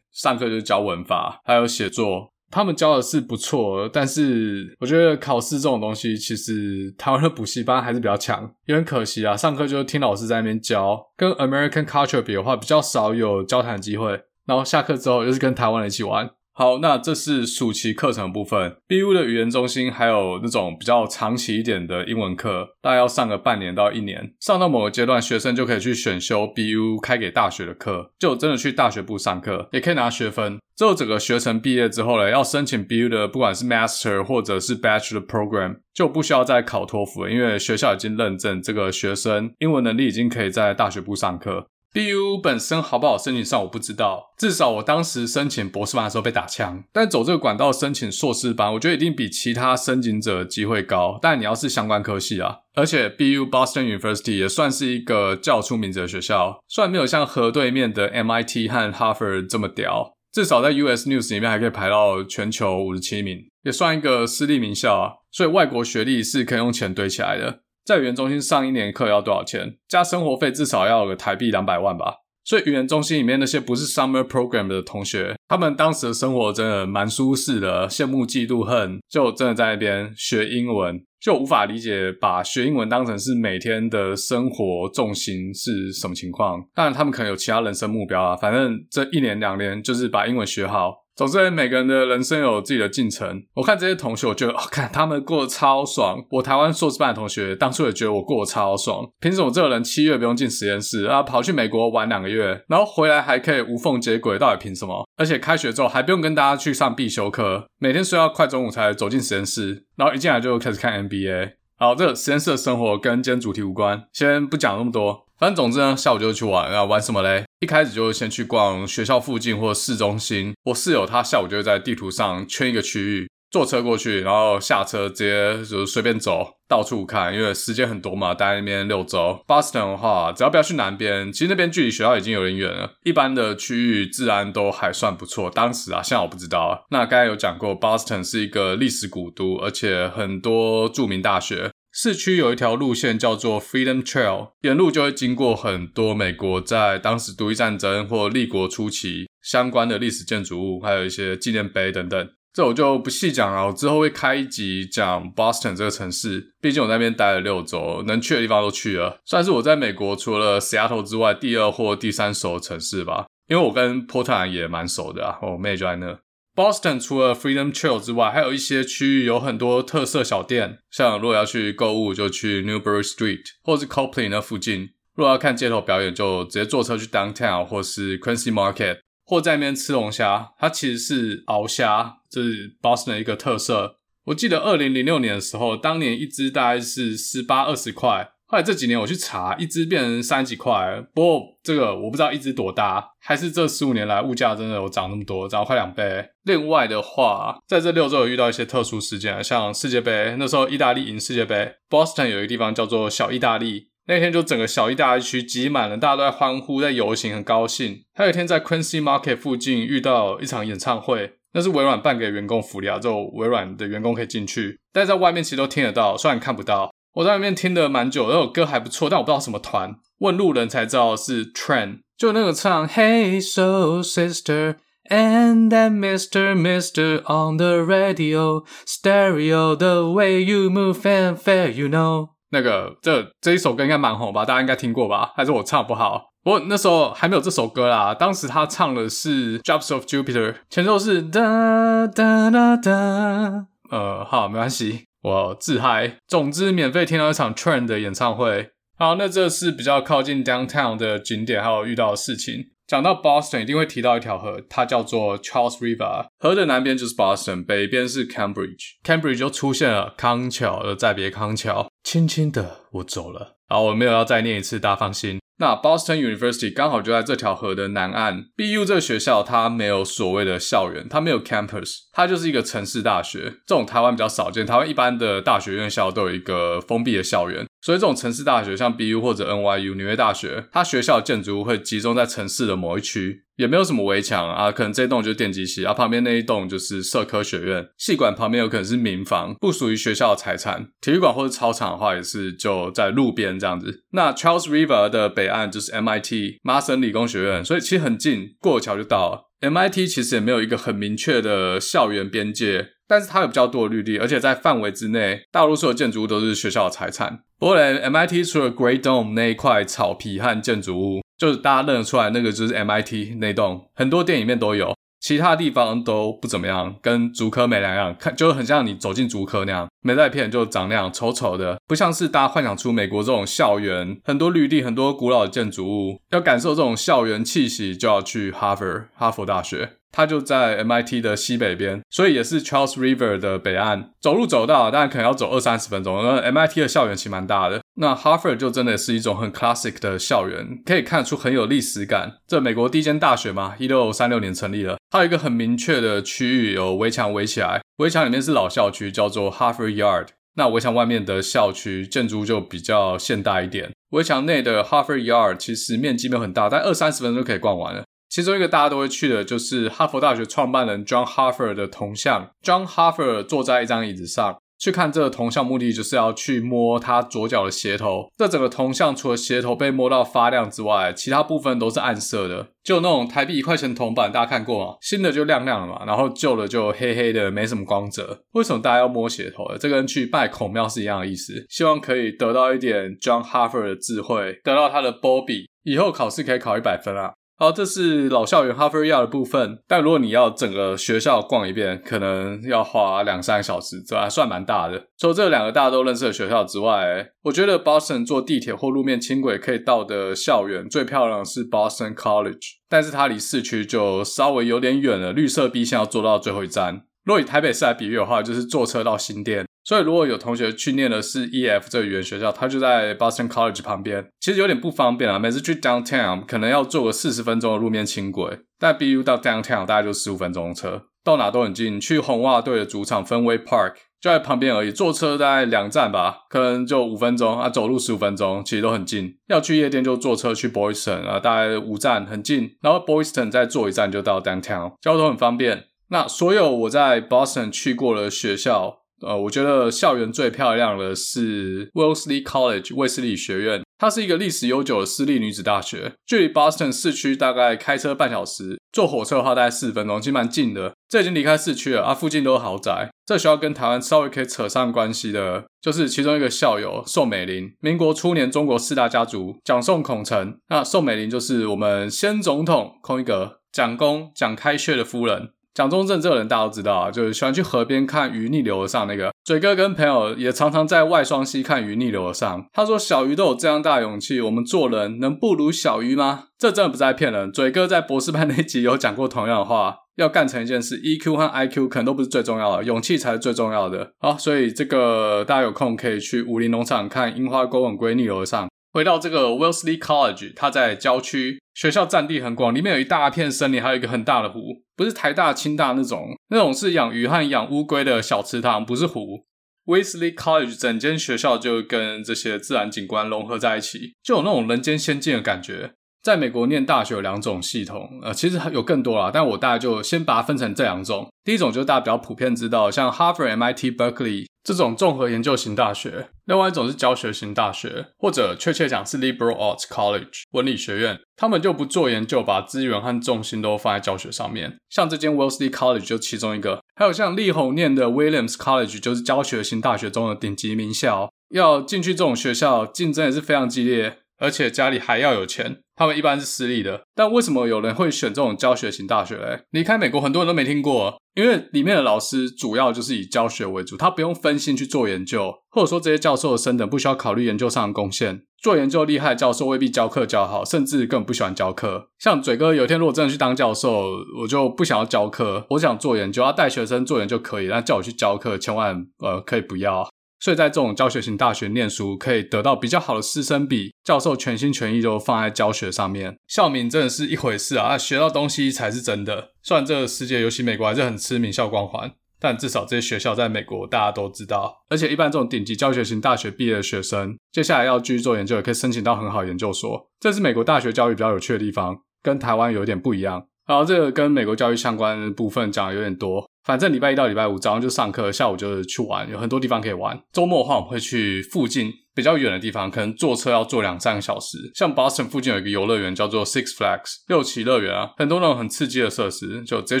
[0.12, 2.30] 上课就是教文法，还有写作。
[2.50, 8.42] 他们教的是不错，但是我觉得考试这种东西，其实台湾的补习班还是比较强。
[8.66, 14.20] 有点可惜啊，上课就是听老师在那边教，跟 American Culture 比的话，比较少有交谈机会。
[14.44, 16.28] 然后下课之后，又是跟台湾人一起玩。
[16.54, 18.76] 好，那这是暑期课程的部分。
[18.86, 24.34] BU 的语言中心还有那种比较长期一点的英文课，大概要上个半年到一年。
[24.38, 30.58] 上到某个阶段，学生就可以去选修 BU 开给大学的课，就真的去大学部上课，也可以拿学分。
[30.76, 41.66] 之后整个学程毕业之后呢，要申请 BU 的，不管是 Master 或者是 Bachelor Program，就不需要再考托福了，因为学校已经认证这个学生英文能力已经可以在大学部上课。
[41.94, 46.82] BU 本身好不好申请上我不知道，至少我当时申请博士班的时候被打枪。
[46.90, 51.18] 但走这个管道申请硕士班，我觉得一定比其他申请者机会高。
[51.20, 65.12] 但你要是相关科系啊，而且 BU Boston University 也算是一个较出名的学校，虽然没有像河对面的 MIT 和 Harvard 这么屌，至少在 US News 里面还可以排到全球五十七名，也算一个私立名校啊。
[65.30, 67.60] 所以外国学历是可以用钱堆起来的。
[67.84, 69.76] 在语言中心上一年课要多少钱？
[69.88, 72.14] 加生活费至少要有个台币两百万吧。
[72.44, 86.60] 所以语言中心里面那些不是 summer program 的同学，他们当时的生活真的蛮舒适的，羡慕嫉妒恨，就真的在那边学英文，就无法理解把学英文当成是每天的生活重心是什么情况。
[86.74, 91.01] 当然他们可能有其他人生目标啊，反正这一年两年就是把英文学好。
[91.14, 93.42] 总之，每个人的人生有自己的进程。
[93.54, 96.24] 我看这些同学，我觉得，哦，看他们过得超爽。
[96.30, 99.04] 我台湾硕士班的同学，当初也觉得我过得超爽。
[99.20, 104.38] 凭什么这个人七月不用进实验室啊，跑去美国玩两个月，然后回来还可以无缝接轨？
[104.38, 105.06] 到底凭什么？
[105.18, 111.52] 而且开学之后还不用跟大家去上必修课，每天睡到快中午才走进实验室，然后一进来就开始看 NBA。
[111.76, 115.26] 好，这个实验室的生活跟今天主题无关，先不讲那么多。
[115.38, 117.44] 反正总之呢，下午就去玩啊，玩什么嘞？
[117.62, 120.52] 一开始就先去逛学校附近或市中心。
[120.64, 129.40] 我室友他下午就会在地图上圈一个区域，坐车过去，然后下车直接就是随便走，到处看，因为时间很多嘛，待在那边六周。
[129.46, 132.94] Boston 的话，只要不要去南边，其实那边距离学校已经有点远了。
[133.04, 135.48] 一般的区域治安都还算不错。
[135.48, 136.84] 当时啊，现在我不知道。
[136.90, 141.70] 那刚才有讲过，Boston 是一个历史古都，而且很多著名大学。
[141.94, 152.28] 市区有一条路线叫做 Freedom Trail，沿路就会经过很多美国在当时独立战争或立国初期相关的历史建筑物，还有一些纪念碑等等。
[152.54, 163.26] 这我就不细讲了，我之后会开一集讲 Boston 这个城市，毕竟我在那边待了六周，能去的地方都去了，算是我在美国除了 Seattle 之外第二或第三熟城市吧。
[163.48, 166.18] 因为我跟波特兰也蛮熟的啊，我妹就在那。
[166.54, 180.50] Boston 除了 Freedom Trail 之外，还有一些区域有很多特色小店，像如果要去购物，就去 Newbury Street 或是 Copley 那附近；如果要看街头表演，就直接坐车去 Downtown 或是 Quincy Market，或在那边吃龙虾。
[180.58, 183.96] 它其实是鳌虾，这是 Boston 的一个特色。
[184.26, 188.28] 我记得二零零六年的时候，当年一只大概是十八二十块。
[188.52, 191.02] 后来这几年我去查，一只变成三几块。
[191.14, 196.22] 不过这个我不知道一只多大，还是这十五年来物价真的有涨那么多，涨了快两倍。
[196.44, 208.02] 另外的话，在这六周有遇到一些特殊事件，像世界杯那时候意大利赢世界杯，Boston 有一个地方叫做小意大利，那天就整个小意大利区挤满了，大家都在欢呼，在游行，很高兴。
[208.12, 216.92] 还有一天在 Quincy Market 附近遇到一场演唱会，那是微软办给员工福利啊，就微软的员工可以进去，但在外面其实都听得到，虽然看不到。
[217.14, 219.96] 我在外面听了蛮久，那首歌还不错，但我不知道什么团。
[220.20, 224.76] 问路人才知道是 Train，就那个唱 Hey So Sister
[225.10, 231.88] and that Mister Mister on the radio stereo the way you move And Fare you
[231.88, 234.44] know 那个这这一首歌应该蛮红吧？
[234.44, 235.32] 大家应该听过吧？
[235.36, 236.30] 还是我唱不好？
[236.42, 238.14] 不过那时候还没有这首歌啦。
[238.14, 243.66] 当时他唱的是 Drops of Jupiter，前奏是哒哒哒哒。
[243.90, 245.04] 呃，好，没关系。
[245.22, 248.70] 我自嗨，总之免费听到一场 Train 的演唱会。
[248.98, 252.70] 好，那这是比较靠近 Downtown 的景点，还有遇到的事情。
[252.86, 256.26] 讲到 Boston，一定会提到一条河，它叫做 Charles River。
[256.38, 258.96] 河的南边就是 Boston，北边是 Cambridge。
[259.04, 261.88] Cambridge 就出现了康桥，而再别康桥。
[262.02, 263.56] 轻轻的，我走了。
[263.68, 265.40] 好，我没有要再念一次，大家放心。
[265.58, 268.46] 那 Boston University 刚好就在这条河的南岸。
[268.56, 273.58] BU 这个学校它没有所谓的校园，它没有 campus，它就是一个城市大学。
[273.66, 277.66] 这种台湾比较少见，台湾一般的大学院校都有一个封闭的校园。
[277.82, 290.86] 所以这种城市大学，像 BU 或者 NYU 纽约大学，它学校的建筑物会集中在城市的某一区，也没有什么围墙啊，可能这栋就是电机系，啊旁边那一栋就是社科学院，系馆旁边有可能是民房，不属于学校的财产。
[291.00, 294.04] 体育馆或者操场的话，也是就在路边这样子。
[294.12, 299.48] 那 Charles River 的北岸就是 MIT 麻省理工学院，所以其实很近，过桥就到了。
[299.60, 302.91] MIT 其实也没有一个很明确的校园边界。
[303.06, 307.40] 但是它有比较多的绿地，而且在范围之内，大多数的建筑物都是学校的财产。
[307.58, 314.94] 不过呢，MIT 除了 Great Dome 那一块草皮和建筑物，就是大家认得出来那个就是 MIT 那栋，很多电影里面都有。
[315.20, 326.20] 其他地方都不怎么样，跟竹科没两样，看就很像你走进竹科那样，没在片，就长那样丑丑的，不像是大家幻想出美国这种校园，很多绿地，很多古老的建筑物。
[326.30, 329.90] 要感受这种校园气息，就要去 Harvard 哈佛大学。
[330.14, 334.10] 它就在 MIT 的西北边，所以也是 Charles River 的北岸。
[334.20, 336.22] 走路走到，但可能要走二三十分钟。
[336.22, 337.80] 那 MIT 的校园其实蛮大的。
[337.94, 342.34] 那 Harvard 就真的是一种很 classic 的校园，可以看出很有历史感。
[342.46, 344.98] 这美国第一间大学嘛，一六三六年成立了。
[345.12, 350.28] 它有一个很明确的区域，有围墙围起来，围墙里面是老校区，叫做 Harvard Yard。
[350.54, 353.90] 那围墙外面的校区建筑就比较现代一点。
[354.12, 358.04] 围墙内的 Harvard Yard 其实面积没有很大，但二三十分钟就可以逛完了。
[358.30, 362.50] 其中一个大家都会去的，就是哈佛大学创办人 John Harvard 的铜像。
[362.64, 368.26] John Harvard 坐在一张椅子上，去看这个铜像，目的就是要去摸他左脚的鞋头。
[368.36, 374.96] 这整个铜像除了鞋头被摸到发亮之外，其他部分都是暗色的，就那种台币一块钱铜板，大家看过吗？
[375.00, 378.42] 新的就亮亮的嘛，然后旧的就黑黑的，没什么光泽。
[378.54, 379.78] 为什么大家要摸鞋头呢？
[379.78, 387.34] 这跟去拜孔庙是一样的意思，希望可以得到一点 John Harper 的智慧，得到他的波比，以后考试可以考一百分啊。
[387.62, 389.78] 好，这是老校园 Harvard Yard 的部分。
[389.86, 395.06] 但如果你要整个学校逛一遍，可能要花两三个小时，这还算蛮大的。
[395.16, 407.04] 除了这两个大家都认识的学校之外，我觉得 Boston 坐地铁或路面轻轨可以到的校园最漂亮的是 Boston College，但是它离市区就稍微有点远了，绿色 B 线要坐到最后一站。
[407.24, 409.64] 如果以台北市来比喻的话，就是坐车到新店。
[409.84, 415.38] 所以如果有同学去念的是 EF 这个语言学校，他就在 Boston College 旁边，其实有点不方便啊。
[415.38, 422.00] 每次去 Downtown 可能要坐个四十分钟的路面轻轨，但 BU 到 Downtown 大概就十五分钟的车，到哪都很近。
[422.00, 429.36] 去红袜队的主场 Fenway Park 就在旁边而已，坐车大概两站吧，可能就五分钟啊，走路十五分钟，其实都很近。
[429.48, 435.86] 要去夜店就坐车去 Boylston 啊，大概五站很近，然后 Boylston 再坐一站就到 Downtown，交通很方便。
[436.10, 439.01] 那所有我在 Boston 去过的学校。
[439.26, 450.94] 呃，我觉得校园最漂亮的是 Wellesley College 卫斯理学院，它是一个历史悠久的私立女子大学，距离 Boston 市区大概开车半小时，坐火车的话大概四分钟，其实蛮近的。
[451.08, 453.10] 这已经离开市区了啊，附近都是豪宅。
[453.24, 465.50] 这学校跟台湾稍微可以扯上关系的，就是其中一个校友宋美龄，民国初年中国四大家族蒋宋孔陈，那宋美龄就是我们先总统空一格蒋公蒋开穴的夫人。
[465.74, 469.32] 蒋中正这个人大家都知道啊，就是喜欢去河边看鱼逆流而上那个。
[469.44, 472.64] 嘴哥跟朋友也常常在外双溪看鱼逆流而上。
[472.72, 477.50] 他说：“小鱼都有这样大勇气，我们做人能不如小鱼吗？”这真的不在骗人。
[477.50, 479.96] 嘴哥在博士班那集有讲过同样的话。
[480.16, 484.12] 要干成一件事，EQ 和 IQ 可能都不是最重要的，勇气才是最重要的。
[484.20, 488.68] 好，所以这个大家有空可以去武陵农场看樱花钩吻鲑逆流而上。
[488.92, 499.46] 回到这个 Wellesley College，它在郊区，学校占地很广，里面有一大片森林，还有一个很大的湖，不是台大、清大那种，那种是养鱼和养乌龟的小池塘，不是湖。
[499.86, 505.92] Wellesley College 整间学校就跟这些自然景观融合在一起，就有那种人间仙境的感觉。
[506.22, 511.28] 在美国念大学有两种系统，呃，其实有更多啦，但我大概就先把它分成这两种。
[511.42, 521.18] 第一种就是大家比较普遍知道，像 Harvard、MIT、Berkeley 这种综合研究型大学；另外一种是教学型大学，或者确切讲是 Liberal Arts College 文理学院。
[521.36, 524.78] 他们就不做研究，把资源和重心都放在教学上面。
[524.88, 531.32] 像这间 Wellesley College 就其中一个，还有像力宏念的 Williams College 就是教学型大学中的顶级名校。
[531.50, 534.18] 要进去这种学校，竞争也是非常激烈。
[534.38, 537.02] 而且家里还要有钱，他们一般是私立的。
[537.14, 539.62] 但为什么有人会选这种教学型大学嘞？
[539.70, 548.42] 离开美国，很多人都没听过，因为里面的老师主要就是以教学为主，他不用分心去做研究，或者说这些教授的升等不需要考虑研究上的贡献。
[548.62, 552.10] 做研究厉害的教授未必教课教好，甚至根本不喜欢教课。
[552.20, 554.04] 像嘴哥有一天如果真的去当教授，
[554.40, 560.08] 我就不想要教课，我想做研究，要带学生做研究可以，但叫我去教课，千万呃可以不要。
[560.42, 569.52] 所以在这种教学型大学念书，可以得到比较好的师生比，教授全心全意都放在教学上面，校名真的是一回事啊，学到东西才是真的。
[569.62, 574.82] 虽然这个世界，尤其美国还是很吃名校光环，但至少这些学校在美国大家都知道。
[574.88, 580.10] 而且一般这种顶级教学型大学毕业的学生，接下来要继续做研究，也可以申请到很好研究所。
[580.18, 583.46] 这是美国大学教育比较有趣的地方，跟台湾有点不一样。
[583.64, 586.50] 然后这个跟美国教育相关的部分讲的有点多。
[586.64, 590.20] 反正礼拜一到礼拜五早上就上课，下午就是去玩，有很多地方可以玩。
[590.32, 594.58] 周末的话，我们会去附近比较远的地方，可能坐车要坐两三个小时。
[594.74, 600.00] 像 Boston 附近有一个游乐园叫做 Six Flags 六旗乐园啊，很多那种很刺激的设施，就直接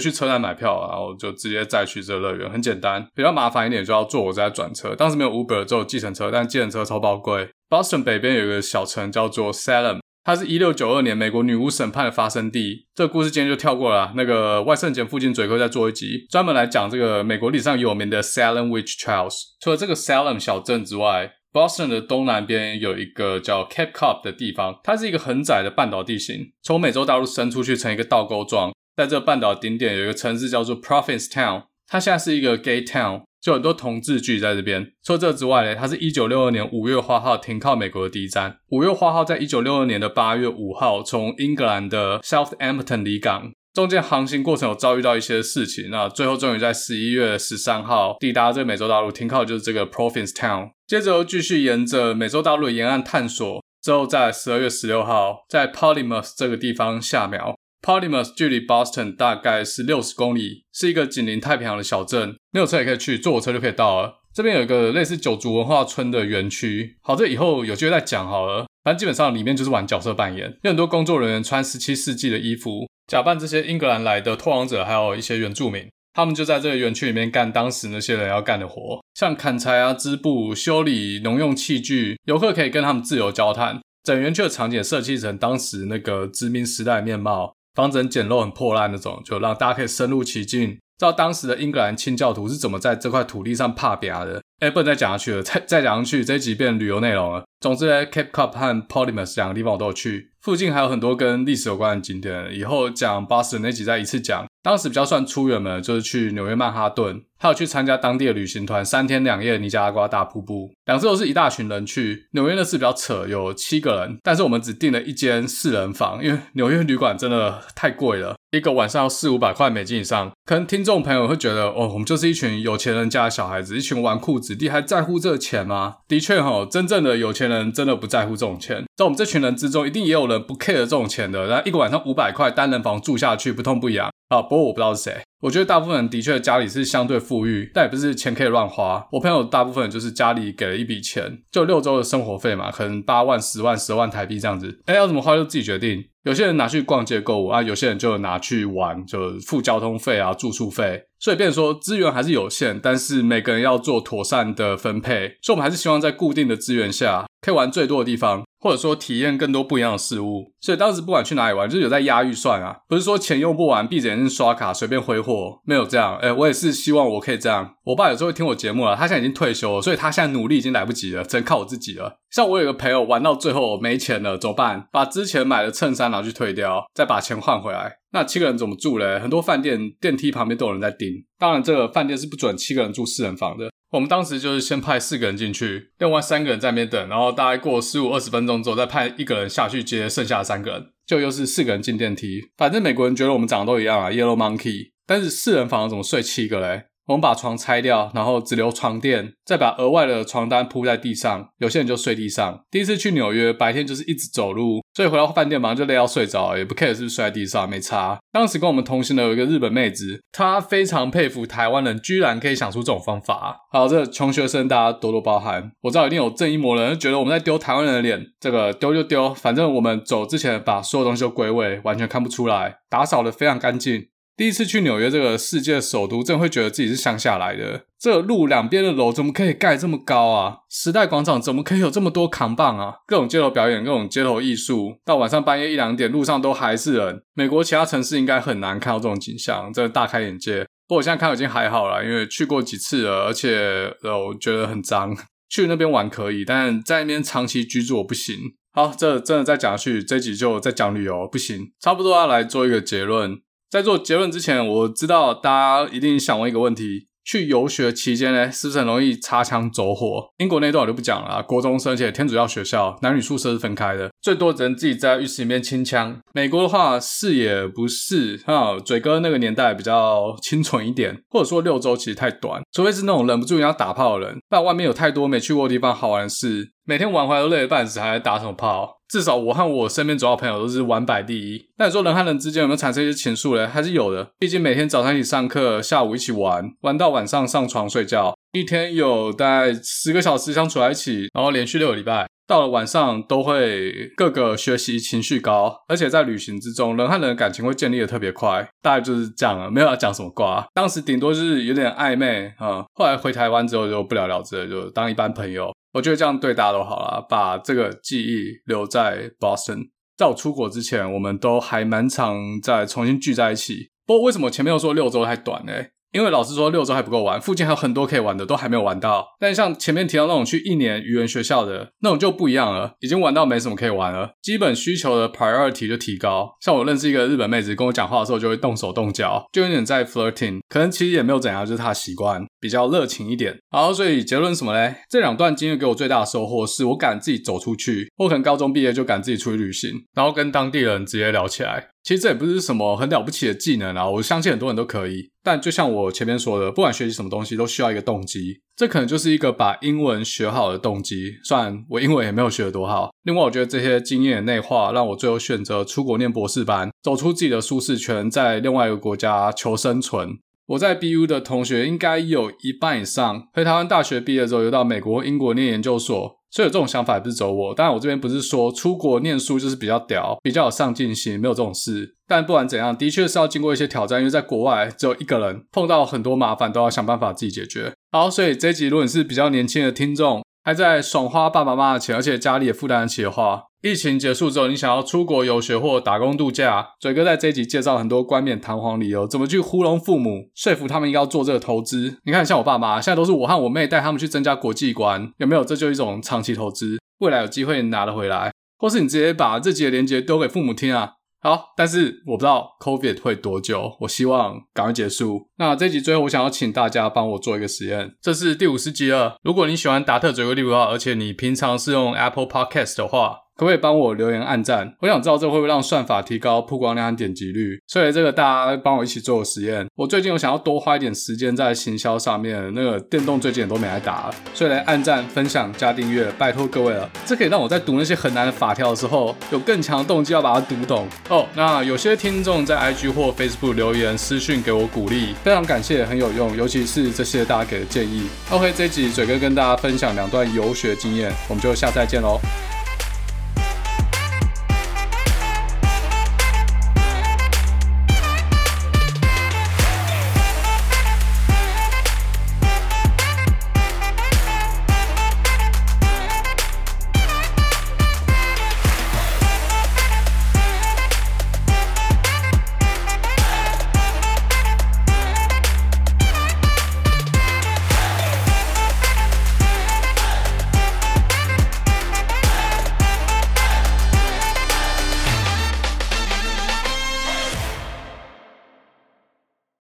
[0.00, 3.04] 去车站买票，然后就直接再去这个乐园，很简单。
[3.14, 7.48] 比较麻烦一点就要坐火车再转车，当时没有 Uber，只有计程车，但计程车超爆贵。
[7.68, 9.98] Boston 北边有一个小城叫做 Salem。
[10.24, 12.86] 它是一六九二年美国女巫审判的发生地。
[12.94, 14.12] 这个故事今天就跳过了。
[14.14, 19.34] 那个万圣节附近，嘴哥再做一集，专门来讲这个美国历史上有名的 Salem Witch Trials。
[19.60, 28.72] 除了这个 Salem 小镇之外，Boston 的东南边有一个叫 Cape Cod 的地方，它是一个很窄的半岛地形，从美洲大陆伸出去成一个倒钩状。
[28.96, 33.22] 在这半岛顶点有一个城市叫做 Provincetown，它现在是一个 Gay Town。
[33.42, 34.92] 就很多同志聚在这边。
[35.02, 38.58] 除了这之外呢，它是一九六二年五月花号停靠美国的第一站。
[38.68, 50.70] 五月花号在一九六二年的八月五号从英格兰的 Southampton 离港，中间航行过程有遭遇到一些事情，那最后终于在十一月十三号抵达这个美洲大陆，停靠就是这个 Provincetown。
[50.86, 57.54] 接着又继续沿着美洲大陆的沿岸探索，之后在十二月十六号在 Plymouth 这个地方下锚。
[57.82, 62.36] Plymouth 距离 Boston 大概是六十公里，是一个紧邻太平洋的小镇。
[62.52, 64.20] 没有车也可以去，坐火车就可以到了。
[64.32, 66.96] 这边有一个类似九族文化村的园区。
[67.02, 68.66] 好，这以后有机会再讲好了。
[68.84, 75.86] 反正基本上里面就是玩角色扮演，有很多工作人员穿十七世纪的衣服，假扮这些英格兰来的拓荒者，还有一些原住民。
[76.14, 82.16] 他们就在这个园区里面干当时那些人要干的活，像砍柴啊、织布、修理农用器具。
[82.26, 83.80] 游客可以跟他们自由交谈。
[84.02, 87.54] 整园区的场景设计成当时那个殖民时代的面貌。
[87.74, 94.42] 房子很简陋、很破烂那种，就让大家可以深入其境，知道当时的英格兰清教徒是怎么在这块土地上趴拼的。
[94.60, 97.44] 哎，不能再讲下去了，再再讲下去，这一集变旅游内容了。
[97.60, 102.48] 总之呢，Cap Cod 和 Plymouth 两个地方我都有去，附近还有很多跟历史有关的景点。
[102.52, 104.44] 以后讲 Boston 那集再一次讲。
[104.62, 112.28] 当时比较算出远门，就是去纽约曼哈顿，还有去参加当地的旅行团，三天两夜尼加拉瓜大瀑布，两次都是一大群人去。
[112.30, 120.30] 纽约那次比较扯，有七个人，但是我们只订了一间四人房，因为纽约旅馆真的太贵了，一个晚上要四五百块美金以上。
[120.46, 125.96] 可能听众朋友会觉得，哦，我们就是一群有钱人家的小孩子，一群纨绔子弟，还在乎这钱吗？
[126.06, 128.84] 的确齁，真正的有钱人真的不在乎这种钱。
[128.96, 134.10] 在我们这群人之中，一定也有人不 care 这种钱的，然后一个晚上五百块单人房住下去，不痛不痒。
[134.28, 135.20] 啊，不过我不知道是谁。
[135.42, 139.06] 我觉得大部分人的确家里是相对富裕，但也不是钱可以乱花。
[139.12, 144.80] 我朋友大部分就是家里给了一笔钱，就六周的生活费嘛，可能八万、十万、十万台币这样子。
[144.86, 146.02] 哎，要怎么花就自己决定。
[146.24, 151.02] 有些人拿去逛街购物啊，有些人就拿去玩，就付交通费啊、住宿费。
[151.18, 155.36] 所以变成说资源还是有限，但是每个人要做妥善的分配。
[155.42, 158.44] 所以我们还是希望在固定的资源下，可以玩最多的地方。
[158.62, 166.16] 或者说体验更多不一样的事物，所以当时不管去哪里玩，就是有在压预算啊，不是说钱用不完，闭着眼睛刷卡随便挥霍，没有这样。
[166.18, 167.74] 哎，我也是希望我可以这样。
[167.82, 172.20] 我爸有时候会听我节目了，他现在已经退休了，所以他现在努力已经来不及了，只能靠我自己了。
[172.30, 174.86] 像我有个朋友玩到最后没钱了，怎么办？
[174.92, 177.96] 把之前买的衬衫拿去退掉，再把钱换回来。
[178.12, 179.18] 那七个人怎么住嘞？
[179.18, 181.08] 很多饭店电梯旁边都有人在盯。
[181.36, 183.71] 当然，这个饭店是不准七个人住四人房的。
[183.92, 192.40] 我们当时就是先派四个人进去，另外三个人在那边等，然后大概过十五二十分钟之后，再派一个人下去接剩下的三个人，就又是四个人进电梯。
[192.56, 194.92] 反正美国人觉得我们长得都一样啊，Yellow Monkey。
[195.06, 196.84] 但是四人房怎么睡七个嘞？
[197.06, 201.48] 我们把床拆掉，然后只留床垫，再把额外的床单铺在地上。
[201.58, 202.64] 有些人就睡地上。
[202.70, 208.18] 第一次去纽约，白天就是一直走路，所以回到饭店马上就累到睡着，也不 care 是不是睡在地上，没差。
[208.30, 213.66] 当时跟我们同行的有一个日本妹子，她非常佩服台湾人居然可以想出这种方法。
[213.72, 215.72] 好，这穷学生大家多多包涵。
[215.82, 224.06] 我知道一定有正义魔人觉得我们在丢台湾人的脸，这个丢就丢，反正我们走之前把所有东西都归位，完全看不出来，打扫得非常干净。
[224.42, 227.84] 第一次去纽约这个世界首都，真的会觉得自己是乡下来的。
[227.96, 230.56] 这路两边的楼怎么可以盖这么高啊？
[230.68, 232.96] 时代广场怎么可以有这么多扛棒啊？
[233.06, 237.22] 各种街头表演，各种街头艺术，到晚上半夜一两点，路上都还是人。
[237.34, 240.62] 美国其他城市应该很难看到这种景象，真的大开眼界。
[240.88, 245.16] 不过我现在看已经还好了，因为去过几次了，而且呃，我觉得很脏。
[245.48, 248.34] 去那边玩可以，但在那边长期居住我不行。
[248.72, 253.38] 好，这真的再讲下去，这集就再讲旅游不行，差不多要来做一个结论。
[253.72, 257.08] 在做结论之前，我知道大家一定想问一个问题。
[257.24, 260.26] 去游学期间呢，是不是很容易擦枪走火？
[260.38, 266.20] 英国那段我就不讲了啊，国中生，且天主教学校，男女宿舍是分开的，最多只能自己在浴室里面清枪。
[266.34, 278.98] 美国的话是也不是哈，嘴哥那个年代比较清纯一点，或者说六周其实太短，除非是那种忍不住要打炮的人，不然外面有太多没去过的地方好玩的事，每天玩回来都累得半死，还打什么炮？
[279.12, 281.68] 至少我和我身边主要朋友都是玩摆第一。
[281.76, 283.66] 那你说人和人之间有没有产生一些情愫嘞？
[283.66, 300.66] 还是有的，毕竟每天早上一起上课，下午一起玩，玩到晚上上床睡觉，一天有大概十个小时相处在一起，然后连续六个礼拜，到了晚上都会各个学习情绪高，而且在旅行之中，人和人的感情会建立的特别快，大概就是这样了，没有要讲什么瓜。
[300.72, 305.70] 当时顶多就是有点暧昧啊、嗯，后来回台湾之后就不了了之了，就当一般朋友。
[305.92, 309.90] 我觉得这样对大家都好了，把这个记忆留在 Boston。
[310.16, 313.90] 在我出国之前，我们都还蛮常在重新聚在一起。
[314.06, 315.72] 不过为什么前面又说六周太短呢？
[316.12, 319.26] 因为老师说，六周还不够玩，附近还有很多可以玩的，都还没有玩到。
[319.40, 324.32] 但像前面提到那种去一年语言学校的那种就不一样了，已经玩到没什么可以玩了。
[324.42, 326.50] 基本需求的 priority 就提高。
[326.60, 330.60] 像我认识一个日本妹子，跟我讲话的时候就会动手动脚，就有点在 flirting。
[330.68, 333.58] 可能其实也没有怎样，就是她习惯比较热情一点。
[333.70, 334.96] 好，所以结论什么嘞？
[335.08, 338.12] 这两段经历给我最大的收获是我敢自己走出去。
[338.18, 341.88] 我可能高中毕业就敢自己出去旅行，然后跟当地人直接聊起来。
[342.02, 345.30] 其实这也不是什么很了不起的技能啊，我相信很多人都可以。
[345.44, 348.60] 但就像我前面说的，不管学习什么东西，都需要一个动机。
[348.76, 351.34] 这可能就是一个把英文学好的动机。
[351.44, 360.38] 虽然我英文也没有学得多好，另外我觉得这些经验的内化，让我最后选择出国念博士班，走出自己的舒适圈，在另外一个国家求生存。
[360.66, 366.40] 我在 BU 的同学应该有一半以上，回台湾大学毕业之后，又到美国、英国念研究所。
[366.52, 372.14] 所以有这种想法也不是走我，当然我这边不是说出国念书就是比较屌、比较有上进心，没有这种事。
[372.28, 377.94] 但不管怎样，的确是要经过一些挑战，因为在国外只有一个人，碰到很多麻烦都要想办法自己解决。
[378.10, 383.64] 好，所以这集如果你是比较年轻的听众，还在爽花爸爸妈妈的钱，而且家里也负担得起的话。
[383.82, 392.18] 疫情结束之后，你想要出国游学或打工度假，嘴哥在这一集介绍很多冠冕堂皇理由，怎么去糊弄父母，说服他们应该要做这个投资。
[392.24, 395.64] 你看，像我爸妈，现在都是我和我妹带他们去增加国际观，有没有？
[395.64, 401.14] 这就一种长期投资，未来有机会拿得回来，或是你直接把这集的链接丢给父母听啊。
[401.42, 405.48] 好，但是我不知道 COVID 会多久，我希望赶快结束。
[405.58, 409.34] 那这集最后，我想要请大家帮我做一个实验，这是第五十集了。
[409.42, 413.41] 如果你喜欢达特嘴哥力的话，而且你平常是用 Apple Podcast 的话。
[413.56, 414.94] 可不可以帮我留言按赞？
[415.00, 417.78] 我想知道这会不会让算法提高曝光量和点击率。
[417.86, 419.86] 所以这个大家帮我一起做个实验。
[419.94, 427.08] 我最近有想要多花一点时间在行销上面，那个电动最近也都没来打，所以来按赞、分享、加订阅，拜托各位了。
[427.26, 431.06] 这可以让我在读那些很难的法条的时候，有更强的动机要把它读懂。
[431.28, 438.26] 哦，那有些听众在 IG 或 Facebook 留言私讯给我鼓励，非常感谢，很有用，尤其是这些大家给的建议。
[438.50, 442.40] OK，这集嘴哥跟大家分享两段游学经验，我们就下次再见喽。